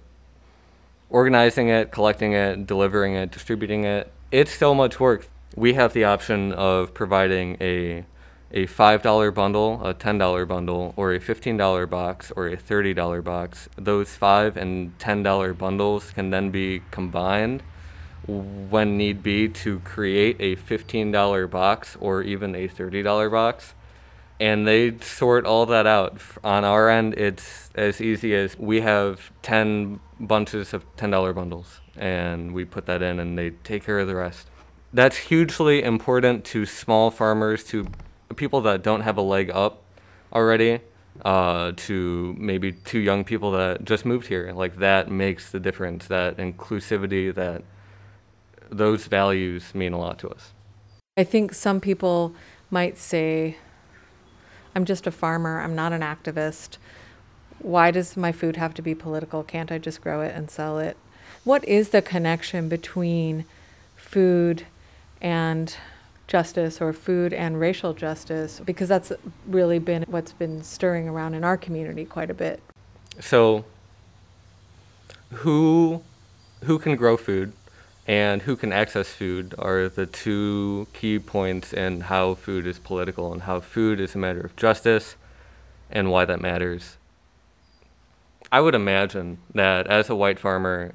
[1.09, 4.11] organizing it, collecting it, delivering it, distributing it.
[4.31, 5.27] It's so much work.
[5.55, 8.03] we have the option of providing a
[8.51, 13.67] a $5 bundle, a $10 bundle, or a $15 box, or a $30 box.
[13.75, 17.63] Those 5 and $10 bundles can then be combined
[18.27, 23.73] when need be to create a $15 box or even a $30 box.
[24.39, 26.19] And they sort all that out.
[26.43, 32.53] On our end, it's as easy as we have 10 bunches of $10 bundles, and
[32.53, 34.47] we put that in, and they take care of the rest.
[34.93, 37.87] That's hugely important to small farmers, to
[38.35, 39.83] people that don't have a leg up
[40.33, 40.79] already
[41.23, 44.51] uh, to maybe two young people that just moved here.
[44.53, 46.07] Like that makes the difference.
[46.07, 47.63] That inclusivity, that
[48.69, 50.51] those values mean a lot to us.
[51.17, 52.35] I think some people
[52.69, 53.57] might say,
[54.75, 56.77] I'm just a farmer, I'm not an activist.
[57.59, 59.43] Why does my food have to be political?
[59.43, 60.97] Can't I just grow it and sell it?
[61.45, 63.45] What is the connection between
[63.95, 64.65] food
[65.21, 65.75] and
[66.27, 69.11] justice or food and racial justice because that's
[69.47, 72.61] really been what's been stirring around in our community quite a bit.
[73.19, 73.65] So
[75.31, 76.03] who
[76.63, 77.53] who can grow food
[78.07, 83.33] and who can access food are the two key points in how food is political
[83.33, 85.15] and how food is a matter of justice
[85.89, 86.97] and why that matters.
[88.51, 90.93] I would imagine that as a white farmer,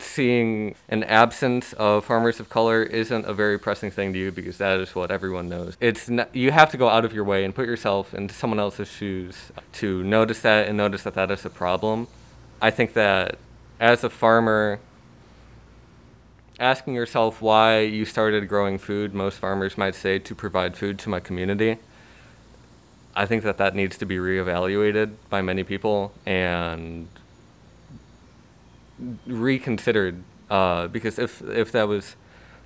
[0.00, 4.58] seeing an absence of farmers of color isn't a very pressing thing to you because
[4.58, 5.76] that is what everyone knows.
[5.80, 8.60] It's not, you have to go out of your way and put yourself into someone
[8.60, 12.06] else's shoes to notice that and notice that that is a problem.
[12.60, 13.38] I think that
[13.80, 14.80] as a farmer,
[16.58, 21.08] asking yourself why you started growing food, most farmers might say to provide food to
[21.08, 21.78] my community.
[23.14, 27.08] I think that that needs to be reevaluated by many people and
[29.26, 32.16] reconsidered uh, because if if that was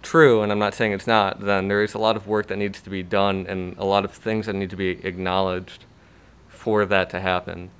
[0.03, 2.57] true, and I'm not saying it's not, then there is a lot of work that
[2.57, 5.85] needs to be done and a lot of things that need to be acknowledged
[6.49, 7.71] for that to happen.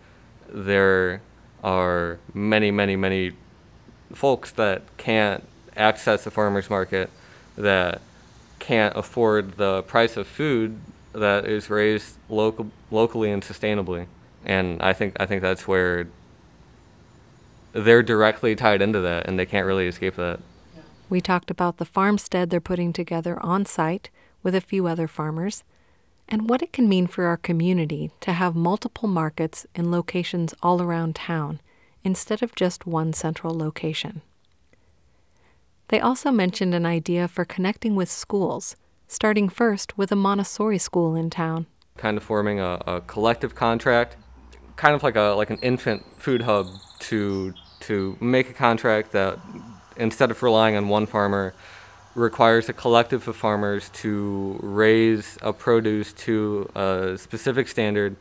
[0.49, 1.21] There
[1.63, 3.33] are many, many, many
[4.13, 5.45] folks that can't
[5.77, 7.11] access the farmers market,
[7.57, 8.01] that
[8.59, 10.79] can't afford the price of food
[11.13, 14.07] that is raised local, locally and sustainably.
[14.45, 16.09] And I think I think that's where
[17.73, 20.41] they're directly tied into that and they can't really escape that.
[21.09, 24.11] We talked about the farmstead they're putting together on site
[24.43, 25.63] with a few other farmers
[26.29, 30.81] and what it can mean for our community to have multiple markets in locations all
[30.81, 31.61] around town
[32.03, 34.23] instead of just one central location.
[35.89, 41.15] They also mentioned an idea for connecting with schools, starting first with a Montessori school
[41.15, 41.67] in town.
[41.99, 44.17] Kind of forming a, a collective contract,
[44.77, 46.67] kind of like a like an infant food hub
[47.03, 49.39] to to make a contract that
[49.97, 51.53] instead of relying on one farmer
[52.15, 58.17] requires a collective of farmers to raise a produce to a specific standard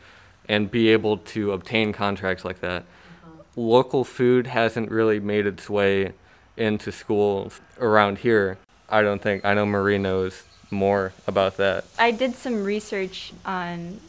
[0.47, 2.83] and be able to obtain contracts like that.
[3.23, 3.43] Uh-huh.
[3.55, 6.13] Local food hasn't really made its way
[6.57, 8.57] into schools around here.
[8.89, 9.45] I don't think.
[9.45, 11.85] I know Marie knows more about that.
[11.99, 13.99] I did some research on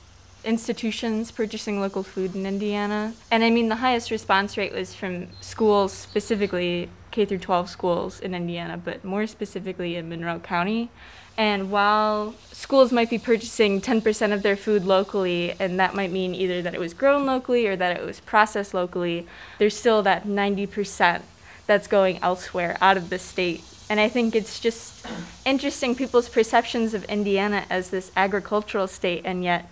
[0.45, 3.15] institutions purchasing local food in Indiana.
[3.31, 8.21] And I mean, the highest response rate was from schools, specifically K through 12 schools
[8.21, 10.91] in Indiana, but more specifically in Monroe County.
[11.37, 16.35] And while schools might be purchasing 10% of their food locally, and that might mean
[16.35, 19.27] either that it was grown locally or that it was processed locally,
[19.59, 21.23] there's still that 90%
[21.67, 23.65] that's going elsewhere out of the state.
[23.89, 25.07] And I think it's just
[25.45, 29.71] interesting people's perceptions of Indiana as this agricultural state, and yet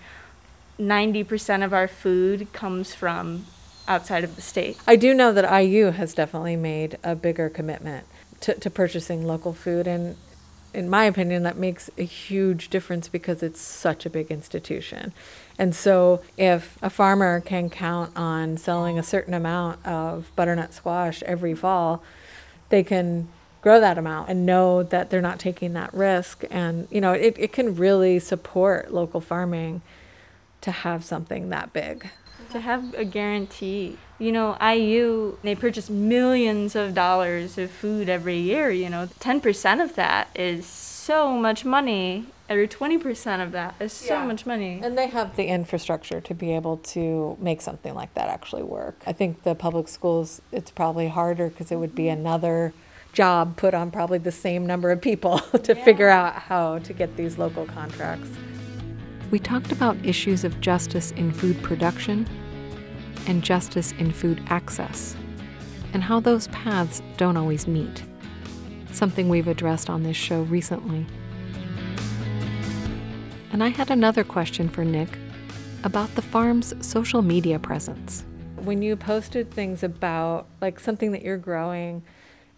[0.81, 3.47] 90% of our food comes from
[3.87, 4.79] outside of the state.
[4.87, 8.07] I do know that IU has definitely made a bigger commitment
[8.41, 9.87] to, to purchasing local food.
[9.87, 10.17] And
[10.73, 15.13] in my opinion, that makes a huge difference because it's such a big institution.
[15.59, 21.23] And so, if a farmer can count on selling a certain amount of butternut squash
[21.25, 22.03] every fall,
[22.71, 23.29] they can
[23.61, 26.45] grow that amount and know that they're not taking that risk.
[26.51, 29.83] And, you know, it, it can really support local farming
[30.63, 32.09] to have something that big.
[32.51, 33.99] To have a guarantee.
[34.19, 38.71] You know, IU, they purchase millions of dollars of food every year.
[38.71, 44.15] You know, 10% of that is so much money, or 20% of that is so
[44.15, 44.27] yeah.
[44.27, 44.81] much money.
[44.83, 49.01] And they have the infrastructure to be able to make something like that actually work.
[49.07, 52.21] I think the public schools, it's probably harder because it would be mm-hmm.
[52.21, 52.73] another
[53.13, 55.85] job put on probably the same number of people to yeah.
[55.85, 58.29] figure out how to get these local contracts
[59.31, 62.27] we talked about issues of justice in food production
[63.27, 65.15] and justice in food access,
[65.93, 68.03] and how those paths don't always meet.
[68.93, 71.07] something we've addressed on this show recently.
[73.53, 75.19] And I had another question for Nick
[75.83, 78.25] about the farm's social media presence.
[78.57, 82.03] When you posted things about like something that you're growing,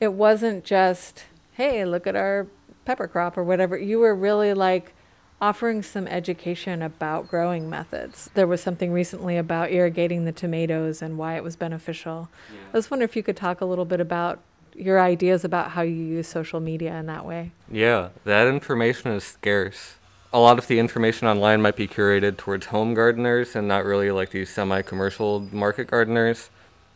[0.01, 2.49] it wasn't just, hey, look at our
[2.85, 3.79] pepper crop or whatever.
[3.79, 4.95] You were really like
[5.43, 8.31] offering some education about growing methods.
[8.35, 12.29] There was something recently about irrigating the tomatoes and why it was beneficial.
[12.51, 12.61] Yeah.
[12.73, 14.39] I was wondering if you could talk a little bit about
[14.75, 17.51] your ideas about how you use social media in that way.
[17.71, 19.97] Yeah, that information is scarce
[20.33, 24.11] a lot of the information online might be curated towards home gardeners and not really
[24.11, 26.49] like these semi-commercial market gardeners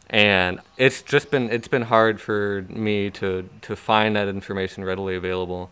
[0.08, 5.16] and it's just been it's been hard for me to to find that information readily
[5.16, 5.70] available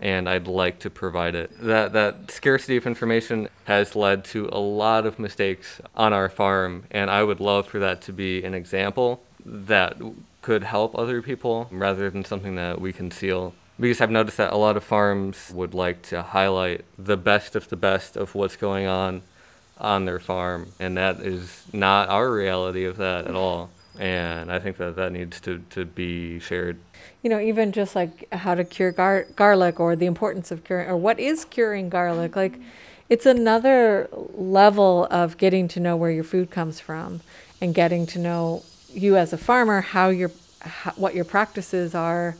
[0.00, 1.50] and I'd like to provide it.
[1.60, 6.84] That that scarcity of information has led to a lot of mistakes on our farm
[6.90, 9.96] and I would love for that to be an example that
[10.42, 14.56] could help other people rather than something that we conceal because I've noticed that a
[14.56, 18.86] lot of farms would like to highlight the best of the best of what's going
[18.86, 19.22] on
[19.78, 23.70] on their farm, and that is not our reality of that at all.
[23.98, 26.78] And I think that that needs to, to be shared.
[27.22, 30.88] You know, even just like how to cure gar- garlic or the importance of curing,
[30.88, 32.34] or what is curing garlic.
[32.34, 32.58] Like,
[33.08, 37.20] it's another level of getting to know where your food comes from
[37.60, 38.62] and getting to know
[38.92, 42.36] you as a farmer, how your, how, what your practices are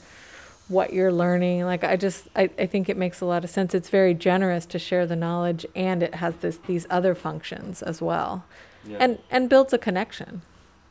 [0.71, 1.65] what you're learning.
[1.65, 3.75] Like I just I, I think it makes a lot of sense.
[3.75, 8.01] It's very generous to share the knowledge and it has this these other functions as
[8.01, 8.45] well.
[8.87, 8.99] Yeah.
[9.01, 10.43] And and builds a connection.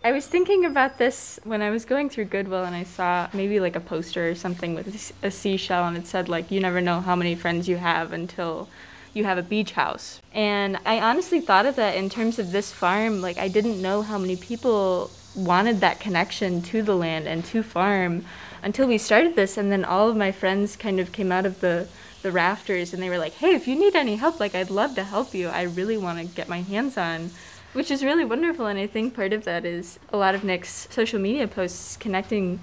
[0.01, 3.59] I was thinking about this when I was going through Goodwill and I saw maybe
[3.59, 7.01] like a poster or something with a seashell and it said like you never know
[7.01, 8.69] how many friends you have until
[9.13, 10.21] you have a beach house.
[10.33, 13.21] And I honestly thought of that in terms of this farm.
[13.21, 17.61] Like I didn't know how many people wanted that connection to the land and to
[17.61, 18.23] farm
[18.63, 21.59] until we started this and then all of my friends kind of came out of
[21.59, 21.87] the
[22.21, 24.93] the rafters and they were like hey if you need any help like i'd love
[24.95, 27.29] to help you i really want to get my hands on
[27.73, 30.87] which is really wonderful and i think part of that is a lot of nick's
[30.89, 32.59] social media posts connecting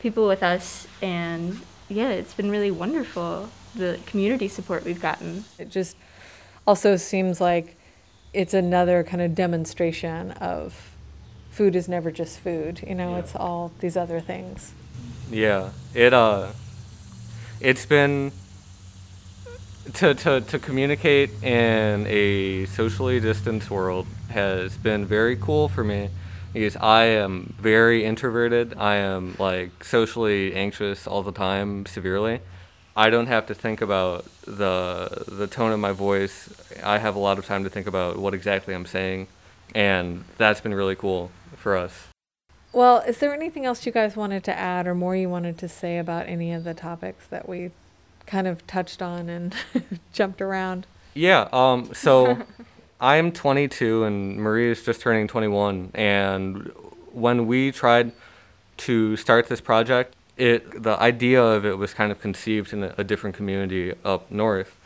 [0.00, 5.68] people with us and yeah it's been really wonderful the community support we've gotten it
[5.68, 5.96] just
[6.66, 7.76] also seems like
[8.32, 10.94] it's another kind of demonstration of
[11.50, 13.18] food is never just food you know yeah.
[13.18, 14.72] it's all these other things
[15.30, 16.48] yeah, it uh,
[17.60, 18.32] it's been
[19.94, 26.10] to to to communicate in a socially distanced world has been very cool for me
[26.52, 28.74] because I am very introverted.
[28.76, 32.40] I am like socially anxious all the time, severely.
[32.96, 36.48] I don't have to think about the the tone of my voice.
[36.82, 39.28] I have a lot of time to think about what exactly I'm saying,
[39.74, 42.08] and that's been really cool for us.
[42.72, 45.68] Well, is there anything else you guys wanted to add or more you wanted to
[45.68, 47.70] say about any of the topics that we
[48.26, 49.54] kind of touched on and
[50.12, 50.86] jumped around?
[51.14, 51.48] Yeah.
[51.52, 52.38] Um, so
[53.00, 55.92] I'm 22 and Marie is just turning 21.
[55.94, 56.70] And
[57.12, 58.12] when we tried
[58.78, 62.94] to start this project, it the idea of it was kind of conceived in a,
[62.98, 64.76] a different community up north.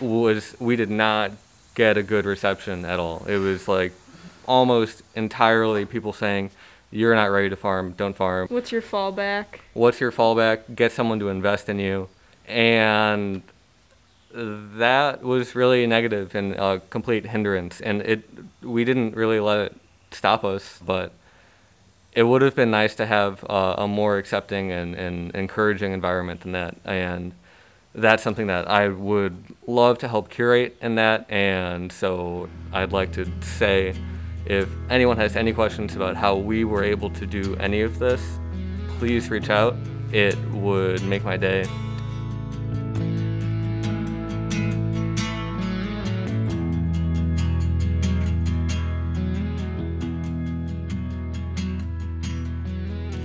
[0.00, 1.32] Was we did not
[1.74, 3.24] get a good reception at all.
[3.26, 3.92] It was like
[4.46, 6.50] almost entirely people saying,
[6.90, 8.46] you're not ready to farm, don't farm.
[8.48, 9.46] What's your fallback?
[9.72, 10.74] What's your fallback?
[10.74, 12.08] Get someone to invest in you.
[12.46, 13.42] And
[14.34, 17.80] that was really negative and a complete hindrance.
[17.80, 18.28] And it
[18.62, 19.76] we didn't really let it
[20.10, 21.12] stop us, but
[22.12, 26.40] it would have been nice to have uh, a more accepting and, and encouraging environment
[26.42, 26.76] than that.
[26.84, 27.32] And
[27.94, 31.30] that's something that I would love to help curate in that.
[31.30, 33.94] And so I'd like to say,
[34.46, 38.22] if anyone has any questions about how we were able to do any of this,
[38.98, 39.76] please reach out.
[40.12, 41.66] It would make my day.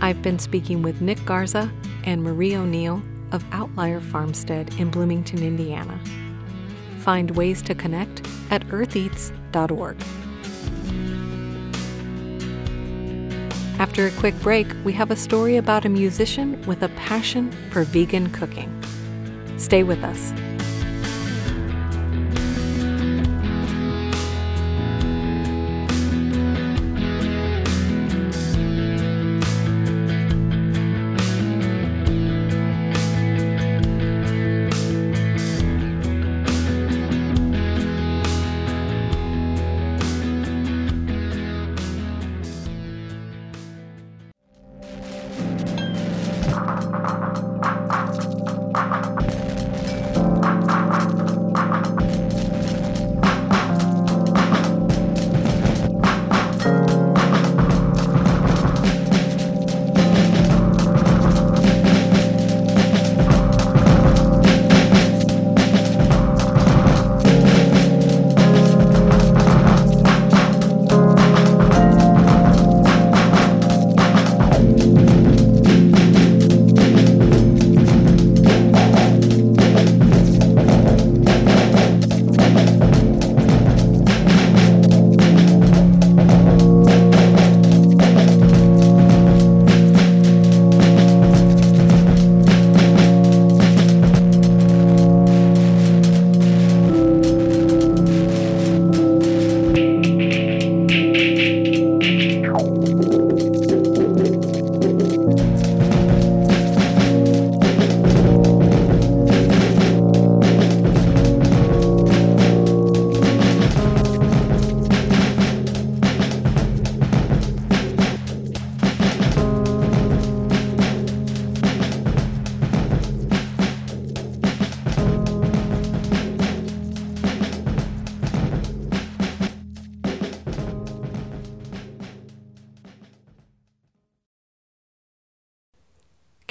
[0.01, 1.71] I've been speaking with Nick Garza
[2.05, 5.99] and Marie O'Neill of Outlier Farmstead in Bloomington, Indiana.
[6.99, 9.97] Find ways to connect at eartheats.org.
[13.79, 17.83] After a quick break, we have a story about a musician with a passion for
[17.83, 18.69] vegan cooking.
[19.57, 20.33] Stay with us.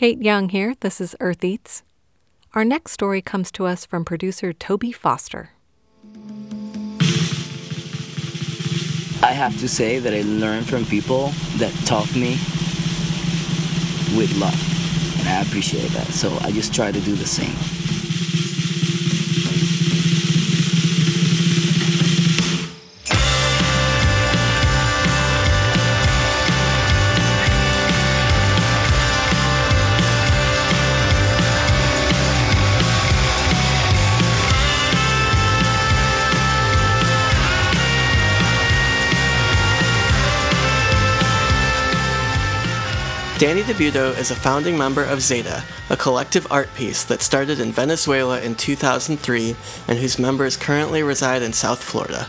[0.08, 0.74] Kate Young here.
[0.80, 1.82] This is Earth Eats.
[2.54, 5.50] Our next story comes to us from producer Toby Foster.
[9.22, 12.38] I have to say that I learned from people that taught me
[14.16, 15.18] with love.
[15.20, 16.06] And I appreciate that.
[16.06, 17.77] So I just try to do the same.
[43.38, 47.70] Dani Dubuto is a founding member of Zeta, a collective art piece that started in
[47.70, 49.54] Venezuela in 2003
[49.86, 52.26] and whose members currently reside in South Florida.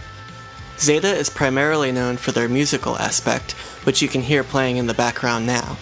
[0.78, 3.54] Zeta is primarily known for their musical aspect,
[3.86, 5.78] which you can hear playing in the background now.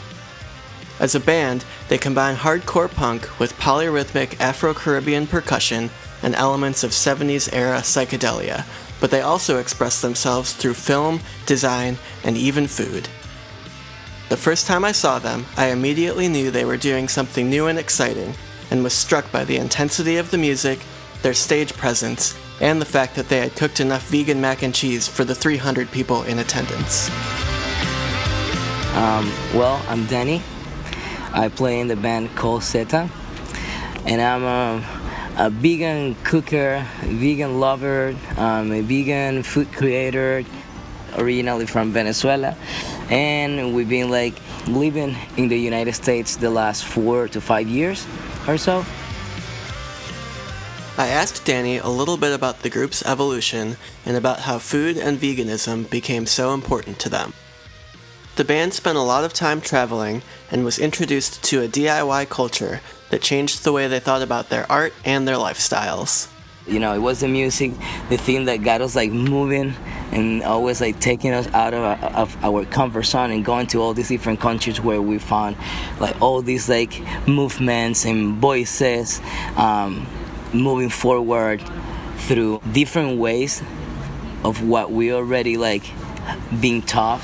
[0.97, 5.89] As a band, they combine hardcore punk with polyrhythmic Afro Caribbean percussion
[6.23, 8.65] and elements of 70s era psychedelia,
[9.01, 13.09] but they also express themselves through film, design, and even food.
[14.29, 17.79] The first time I saw them, I immediately knew they were doing something new and
[17.79, 18.33] exciting,
[18.69, 20.79] and was struck by the intensity of the music,
[21.21, 25.07] their stage presence, and the fact that they had cooked enough vegan mac and cheese
[25.07, 27.09] for the 300 people in attendance.
[28.97, 30.41] Um, well, I'm Danny.
[31.31, 33.09] I play in the band called Zeta,
[34.05, 40.43] and I'm a, a vegan cooker, vegan lover, um, a vegan food creator,
[41.15, 42.57] originally from Venezuela
[43.09, 44.33] and we've been like
[44.67, 48.05] living in the United States the last four to five years
[48.47, 48.85] or so.
[50.97, 55.19] I asked Danny a little bit about the group's evolution and about how food and
[55.19, 57.33] veganism became so important to them.
[58.35, 62.81] The band spent a lot of time traveling and was introduced to a DIY culture
[63.09, 66.29] that changed the way they thought about their art and their lifestyles.
[66.67, 67.71] You know, it was the music,
[68.09, 69.73] the thing that got us like moving
[70.11, 73.81] and always like taking us out of our, of our comfort zone and going to
[73.81, 75.55] all these different countries where we found
[75.99, 79.21] like all these like movements and voices
[79.55, 80.05] um,
[80.53, 81.61] moving forward
[82.17, 83.61] through different ways
[84.43, 85.83] of what we already like
[86.59, 87.21] being taught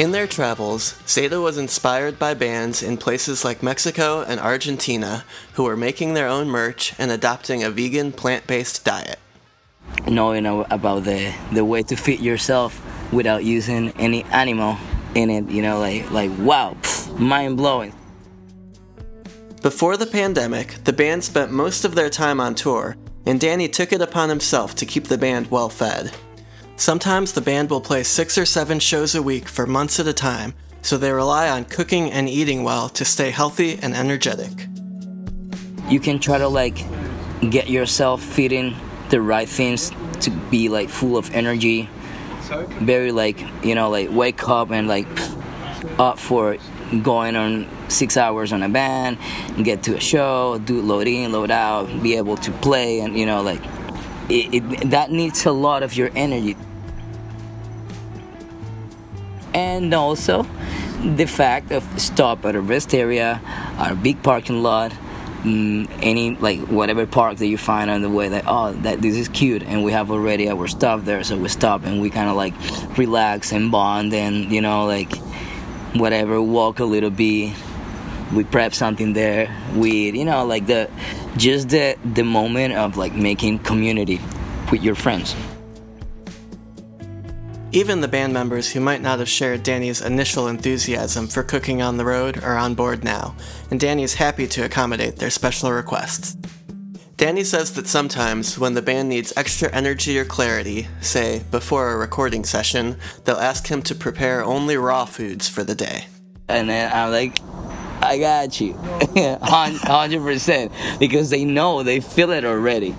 [0.00, 5.64] in their travels, Zeta was inspired by bands in places like Mexico and Argentina who
[5.64, 9.18] were making their own merch and adopting a vegan plant based diet.
[10.08, 12.80] Knowing about the, the way to feed yourself
[13.12, 14.78] without using any animal
[15.14, 16.74] in it, you know, like, like wow,
[17.18, 17.92] mind blowing.
[19.60, 22.96] Before the pandemic, the band spent most of their time on tour,
[23.26, 26.10] and Danny took it upon himself to keep the band well fed.
[26.80, 30.14] Sometimes the band will play six or seven shows a week for months at a
[30.14, 34.66] time, so they rely on cooking and eating well to stay healthy and energetic.
[35.90, 36.82] You can try to like
[37.50, 38.74] get yourself feeding
[39.10, 41.90] the right things to be like full of energy.
[42.80, 45.06] Very like, you know, like wake up and like
[45.98, 46.56] up for
[47.02, 49.18] going on six hours on a band,
[49.62, 53.26] get to a show, do load in, load out, be able to play, and you
[53.26, 53.60] know, like
[54.30, 56.56] it, it, that needs a lot of your energy
[59.54, 60.46] and also
[61.02, 63.40] the fact of stop at a rest area,
[63.78, 64.92] a big parking lot,
[65.42, 69.16] mm, any like whatever park that you find on the way that oh that this
[69.16, 72.28] is cute and we have already our stuff there so we stop and we kind
[72.28, 72.54] of like
[72.98, 75.16] relax and bond and you know like
[75.94, 77.54] whatever walk a little bit
[78.34, 80.88] we prep something there we you know like the
[81.36, 84.20] just the the moment of like making community
[84.70, 85.34] with your friends
[87.72, 91.96] even the band members who might not have shared Danny's initial enthusiasm for cooking on
[91.96, 93.34] the road are on board now,
[93.70, 96.36] and Danny is happy to accommodate their special requests.
[97.16, 101.96] Danny says that sometimes, when the band needs extra energy or clarity, say, before a
[101.96, 106.06] recording session, they'll ask him to prepare only raw foods for the day.
[106.48, 107.38] And then I'm like,
[108.02, 108.72] I got you.
[108.74, 110.98] 100%.
[110.98, 112.94] Because they know, they feel it already.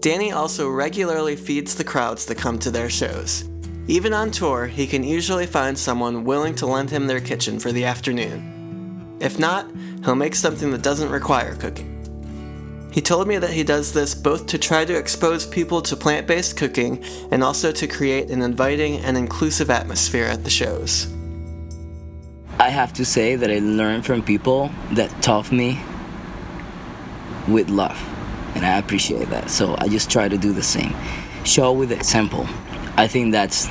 [0.00, 3.44] Danny also regularly feeds the crowds that come to their shows.
[3.88, 7.72] Even on tour, he can usually find someone willing to lend him their kitchen for
[7.72, 9.16] the afternoon.
[9.18, 9.66] If not,
[10.04, 11.96] he'll make something that doesn't require cooking.
[12.92, 16.26] He told me that he does this both to try to expose people to plant
[16.28, 21.12] based cooking and also to create an inviting and inclusive atmosphere at the shows.
[22.60, 25.80] I have to say that I learned from people that taught me
[27.48, 28.17] with love
[28.54, 29.50] and I appreciate that.
[29.50, 30.94] So I just try to do the same.
[31.44, 32.46] Show with example.
[32.96, 33.68] I think that's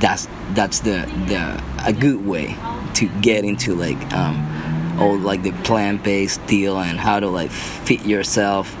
[0.00, 2.56] that's that's the the a good way
[2.94, 8.04] to get into like um, all like the plant-based deal and how to like fit
[8.04, 8.76] yourself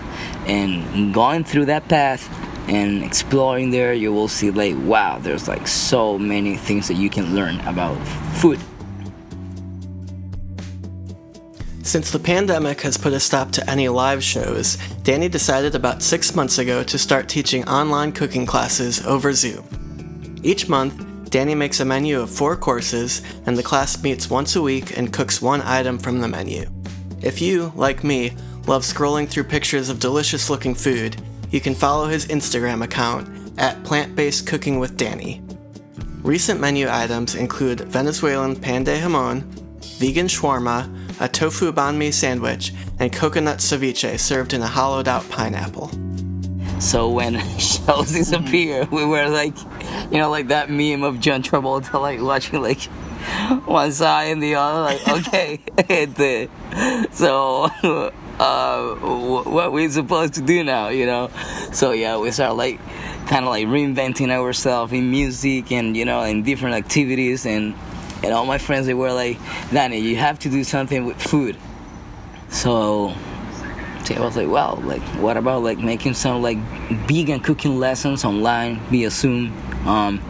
[0.46, 2.28] and going through that path
[2.68, 7.08] and exploring there you will see like wow there's like so many things that you
[7.10, 7.96] can learn about
[8.34, 8.60] food
[11.82, 16.32] Since the pandemic has put a stop to any live shows, Danny decided about six
[16.32, 19.66] months ago to start teaching online cooking classes over Zoom.
[20.44, 24.62] Each month, Danny makes a menu of four courses, and the class meets once a
[24.62, 26.70] week and cooks one item from the menu.
[27.20, 28.36] If you, like me,
[28.68, 31.20] love scrolling through pictures of delicious looking food,
[31.50, 33.28] you can follow his Instagram account
[33.58, 35.42] at Plant Based Cooking with Danny.
[36.22, 39.42] Recent menu items include Venezuelan pan de jamon,
[39.98, 45.28] vegan shawarma, a tofu banh mi sandwich, and coconut ceviche served in a hollowed out
[45.28, 45.90] pineapple.
[46.80, 49.56] So when shows disappear, we were like,
[50.10, 52.82] you know, like that meme of John Travolta, like watching like
[53.66, 56.48] one side and the other, like, okay, the,
[57.12, 57.64] so
[58.38, 61.30] uh, what we supposed to do now, you know?
[61.72, 62.80] So yeah, we start like
[63.26, 67.74] kind of like reinventing ourselves in music and you know in different activities and
[68.22, 69.38] and all my friends they were like,
[69.72, 71.56] Danny, you have to do something with food.
[72.48, 73.14] So,
[74.04, 76.58] so I was like, well, like what about like making some like
[77.06, 79.52] vegan cooking lessons online via Zoom?
[79.86, 80.20] Um,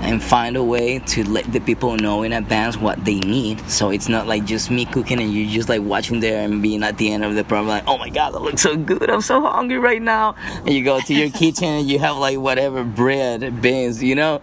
[0.00, 3.60] and find a way to let the people know in advance what they need.
[3.68, 6.82] So it's not like just me cooking and you're just like watching there and being
[6.82, 9.10] at the end of the program like, oh my god, that looks so good.
[9.10, 10.36] I'm so hungry right now.
[10.58, 14.40] And you go to your kitchen and you have like whatever bread, beans, you know.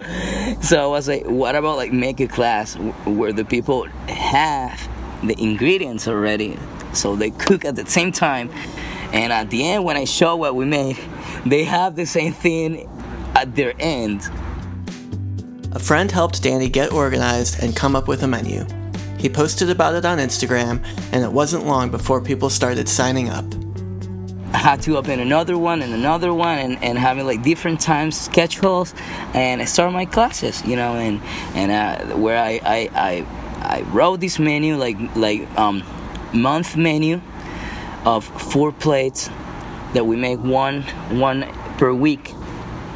[0.62, 2.76] So I was like, what about like make a class
[3.06, 4.90] where the people have
[5.24, 6.58] the ingredients already,
[6.94, 8.52] so they cook at the same time.
[9.14, 10.98] And at the end, when I show what we made,
[11.46, 12.90] they have the same thing
[13.36, 14.30] at their end
[15.76, 18.66] a friend helped Danny get organized and come up with a menu.
[19.20, 23.44] He posted about it on Instagram, and it wasn't long before people started signing up.
[24.54, 28.18] I had to open another one and another one and, and having like different times
[28.18, 28.96] schedules
[29.34, 31.22] and I started my classes, you know, and
[31.56, 33.26] and uh, where I, I, I
[33.80, 35.84] I wrote this menu like like um
[36.34, 37.20] month menu
[38.06, 39.30] of four plates
[39.94, 42.32] that we make one one per week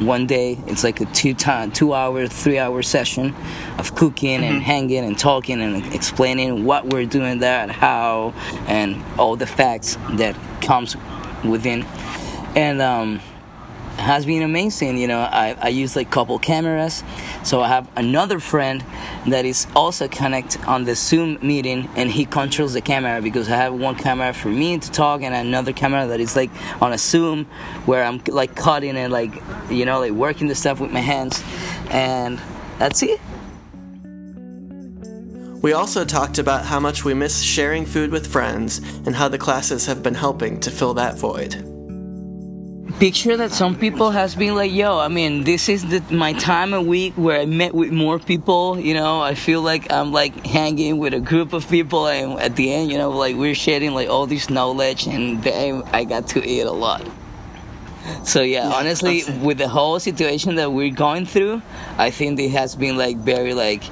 [0.00, 3.34] one day it's like a two time two hour three hour session
[3.78, 4.54] of cooking mm-hmm.
[4.54, 8.32] and hanging and talking and explaining what we're doing there and how
[8.66, 10.96] and all the facts that comes
[11.44, 11.82] within
[12.56, 13.20] and um
[14.00, 14.98] has been amazing.
[14.98, 17.02] You know, I, I use like couple cameras.
[17.44, 18.84] So I have another friend
[19.28, 23.56] that is also connect on the Zoom meeting and he controls the camera because I
[23.56, 26.50] have one camera for me to talk and another camera that is like
[26.82, 27.44] on a Zoom
[27.86, 29.34] where I'm like cutting and like,
[29.70, 31.42] you know, like working the stuff with my hands.
[31.90, 32.40] And
[32.78, 33.20] that's it.
[35.62, 39.36] We also talked about how much we miss sharing food with friends and how the
[39.36, 41.69] classes have been helping to fill that void
[43.00, 46.74] picture that some people has been like, yo, I mean, this is the, my time
[46.74, 48.78] of week where I met with more people.
[48.78, 52.56] You know, I feel like I'm like hanging with a group of people, and at
[52.56, 56.28] the end, you know, like we're sharing like all this knowledge, and then I got
[56.28, 57.02] to eat a lot.
[58.24, 61.62] So yeah, yeah honestly, with the whole situation that we're going through,
[61.96, 63.82] I think it has been like very like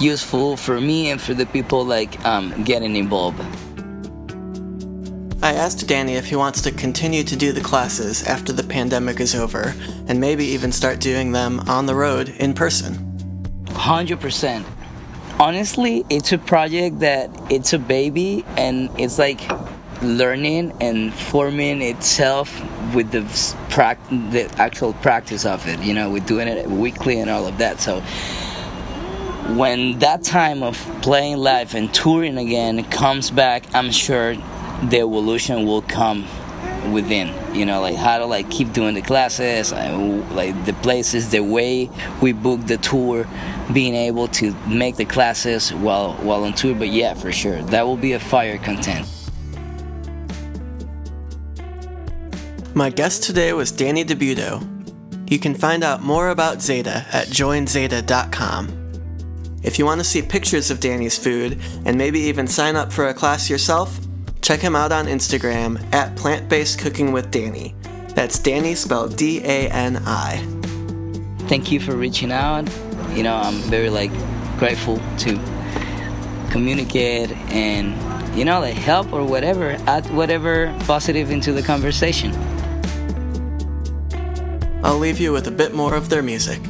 [0.00, 3.40] useful for me and for the people like um, getting involved.
[5.46, 9.20] I asked Danny if he wants to continue to do the classes after the pandemic
[9.20, 9.76] is over,
[10.08, 12.96] and maybe even start doing them on the road in person.
[13.66, 14.64] 100%.
[15.38, 19.40] Honestly, it's a project that it's a baby and it's like
[20.02, 22.50] learning and forming itself
[22.92, 23.20] with the
[24.32, 25.78] the actual practice of it.
[25.78, 27.80] You know, we're doing it weekly and all of that.
[27.80, 28.00] So
[29.54, 34.34] when that time of playing live and touring again comes back, I'm sure
[34.84, 36.26] the evolution will come
[36.92, 41.40] within you know like how to like keep doing the classes like the places the
[41.40, 43.26] way we book the tour
[43.72, 46.74] being able to make the classes while while on tour.
[46.74, 49.08] But yeah for sure that will be a fire content.
[52.74, 54.60] My guest today was Dani Dubuto.
[55.30, 58.82] You can find out more about zeta at joinzeta.com
[59.62, 63.08] if you want to see pictures of danny's food and maybe even sign up for
[63.08, 63.98] a class yourself
[64.46, 67.74] Check him out on Instagram at Plant Based Cooking with Danny.
[68.14, 70.36] That's Danny spelled D A N I.
[71.48, 72.70] Thank you for reaching out.
[73.12, 74.12] You know, I'm very like
[74.56, 75.34] grateful to
[76.52, 82.32] communicate and you know like help or whatever add whatever positive into the conversation
[84.84, 86.60] i'll leave you with a bit more of their music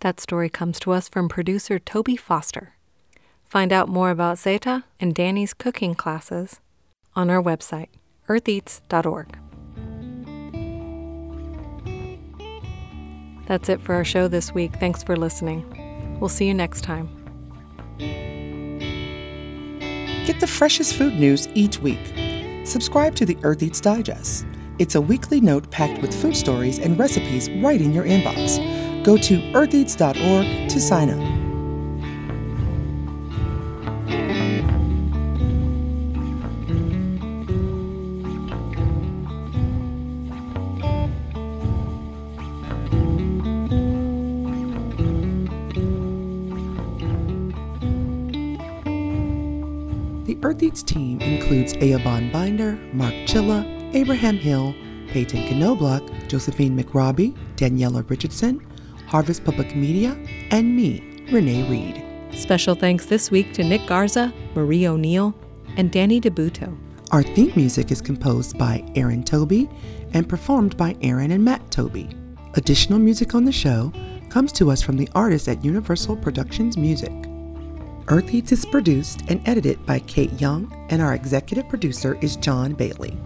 [0.00, 2.74] That story comes to us from producer Toby Foster.
[3.44, 6.58] Find out more about Zeta and Danny's cooking classes
[7.14, 7.88] on our website,
[8.26, 9.36] eartheats.org.
[13.46, 14.76] That's it for our show this week.
[14.76, 16.16] Thanks for listening.
[16.18, 17.08] We'll see you next time.
[20.26, 22.14] Get the freshest food news each week.
[22.64, 24.46] Subscribe to the Earth Eats Digest.
[24.78, 28.69] It's a weekly note packed with food stories and recipes right in your inbox.
[29.02, 31.40] Go to eartheats.org to sign up.
[50.26, 54.74] The Earth Eats team includes Eoban Binder, Mark Chilla, Abraham Hill,
[55.08, 58.64] Peyton Knobloch, Josephine McRobbie, Daniela Richardson,
[59.10, 60.16] Harvest Public Media,
[60.52, 62.04] and me, Renee Reed.
[62.32, 65.34] Special thanks this week to Nick Garza, Marie O'Neill,
[65.76, 66.78] and Dani Dubuto.
[67.10, 69.68] Our theme music is composed by Aaron Toby
[70.12, 72.08] and performed by Aaron and Matt Toby.
[72.54, 73.92] Additional music on the show
[74.28, 77.12] comes to us from the artists at Universal Productions Music.
[78.06, 82.74] Earth Eats is produced and edited by Kate Young, and our executive producer is John
[82.74, 83.18] Bailey.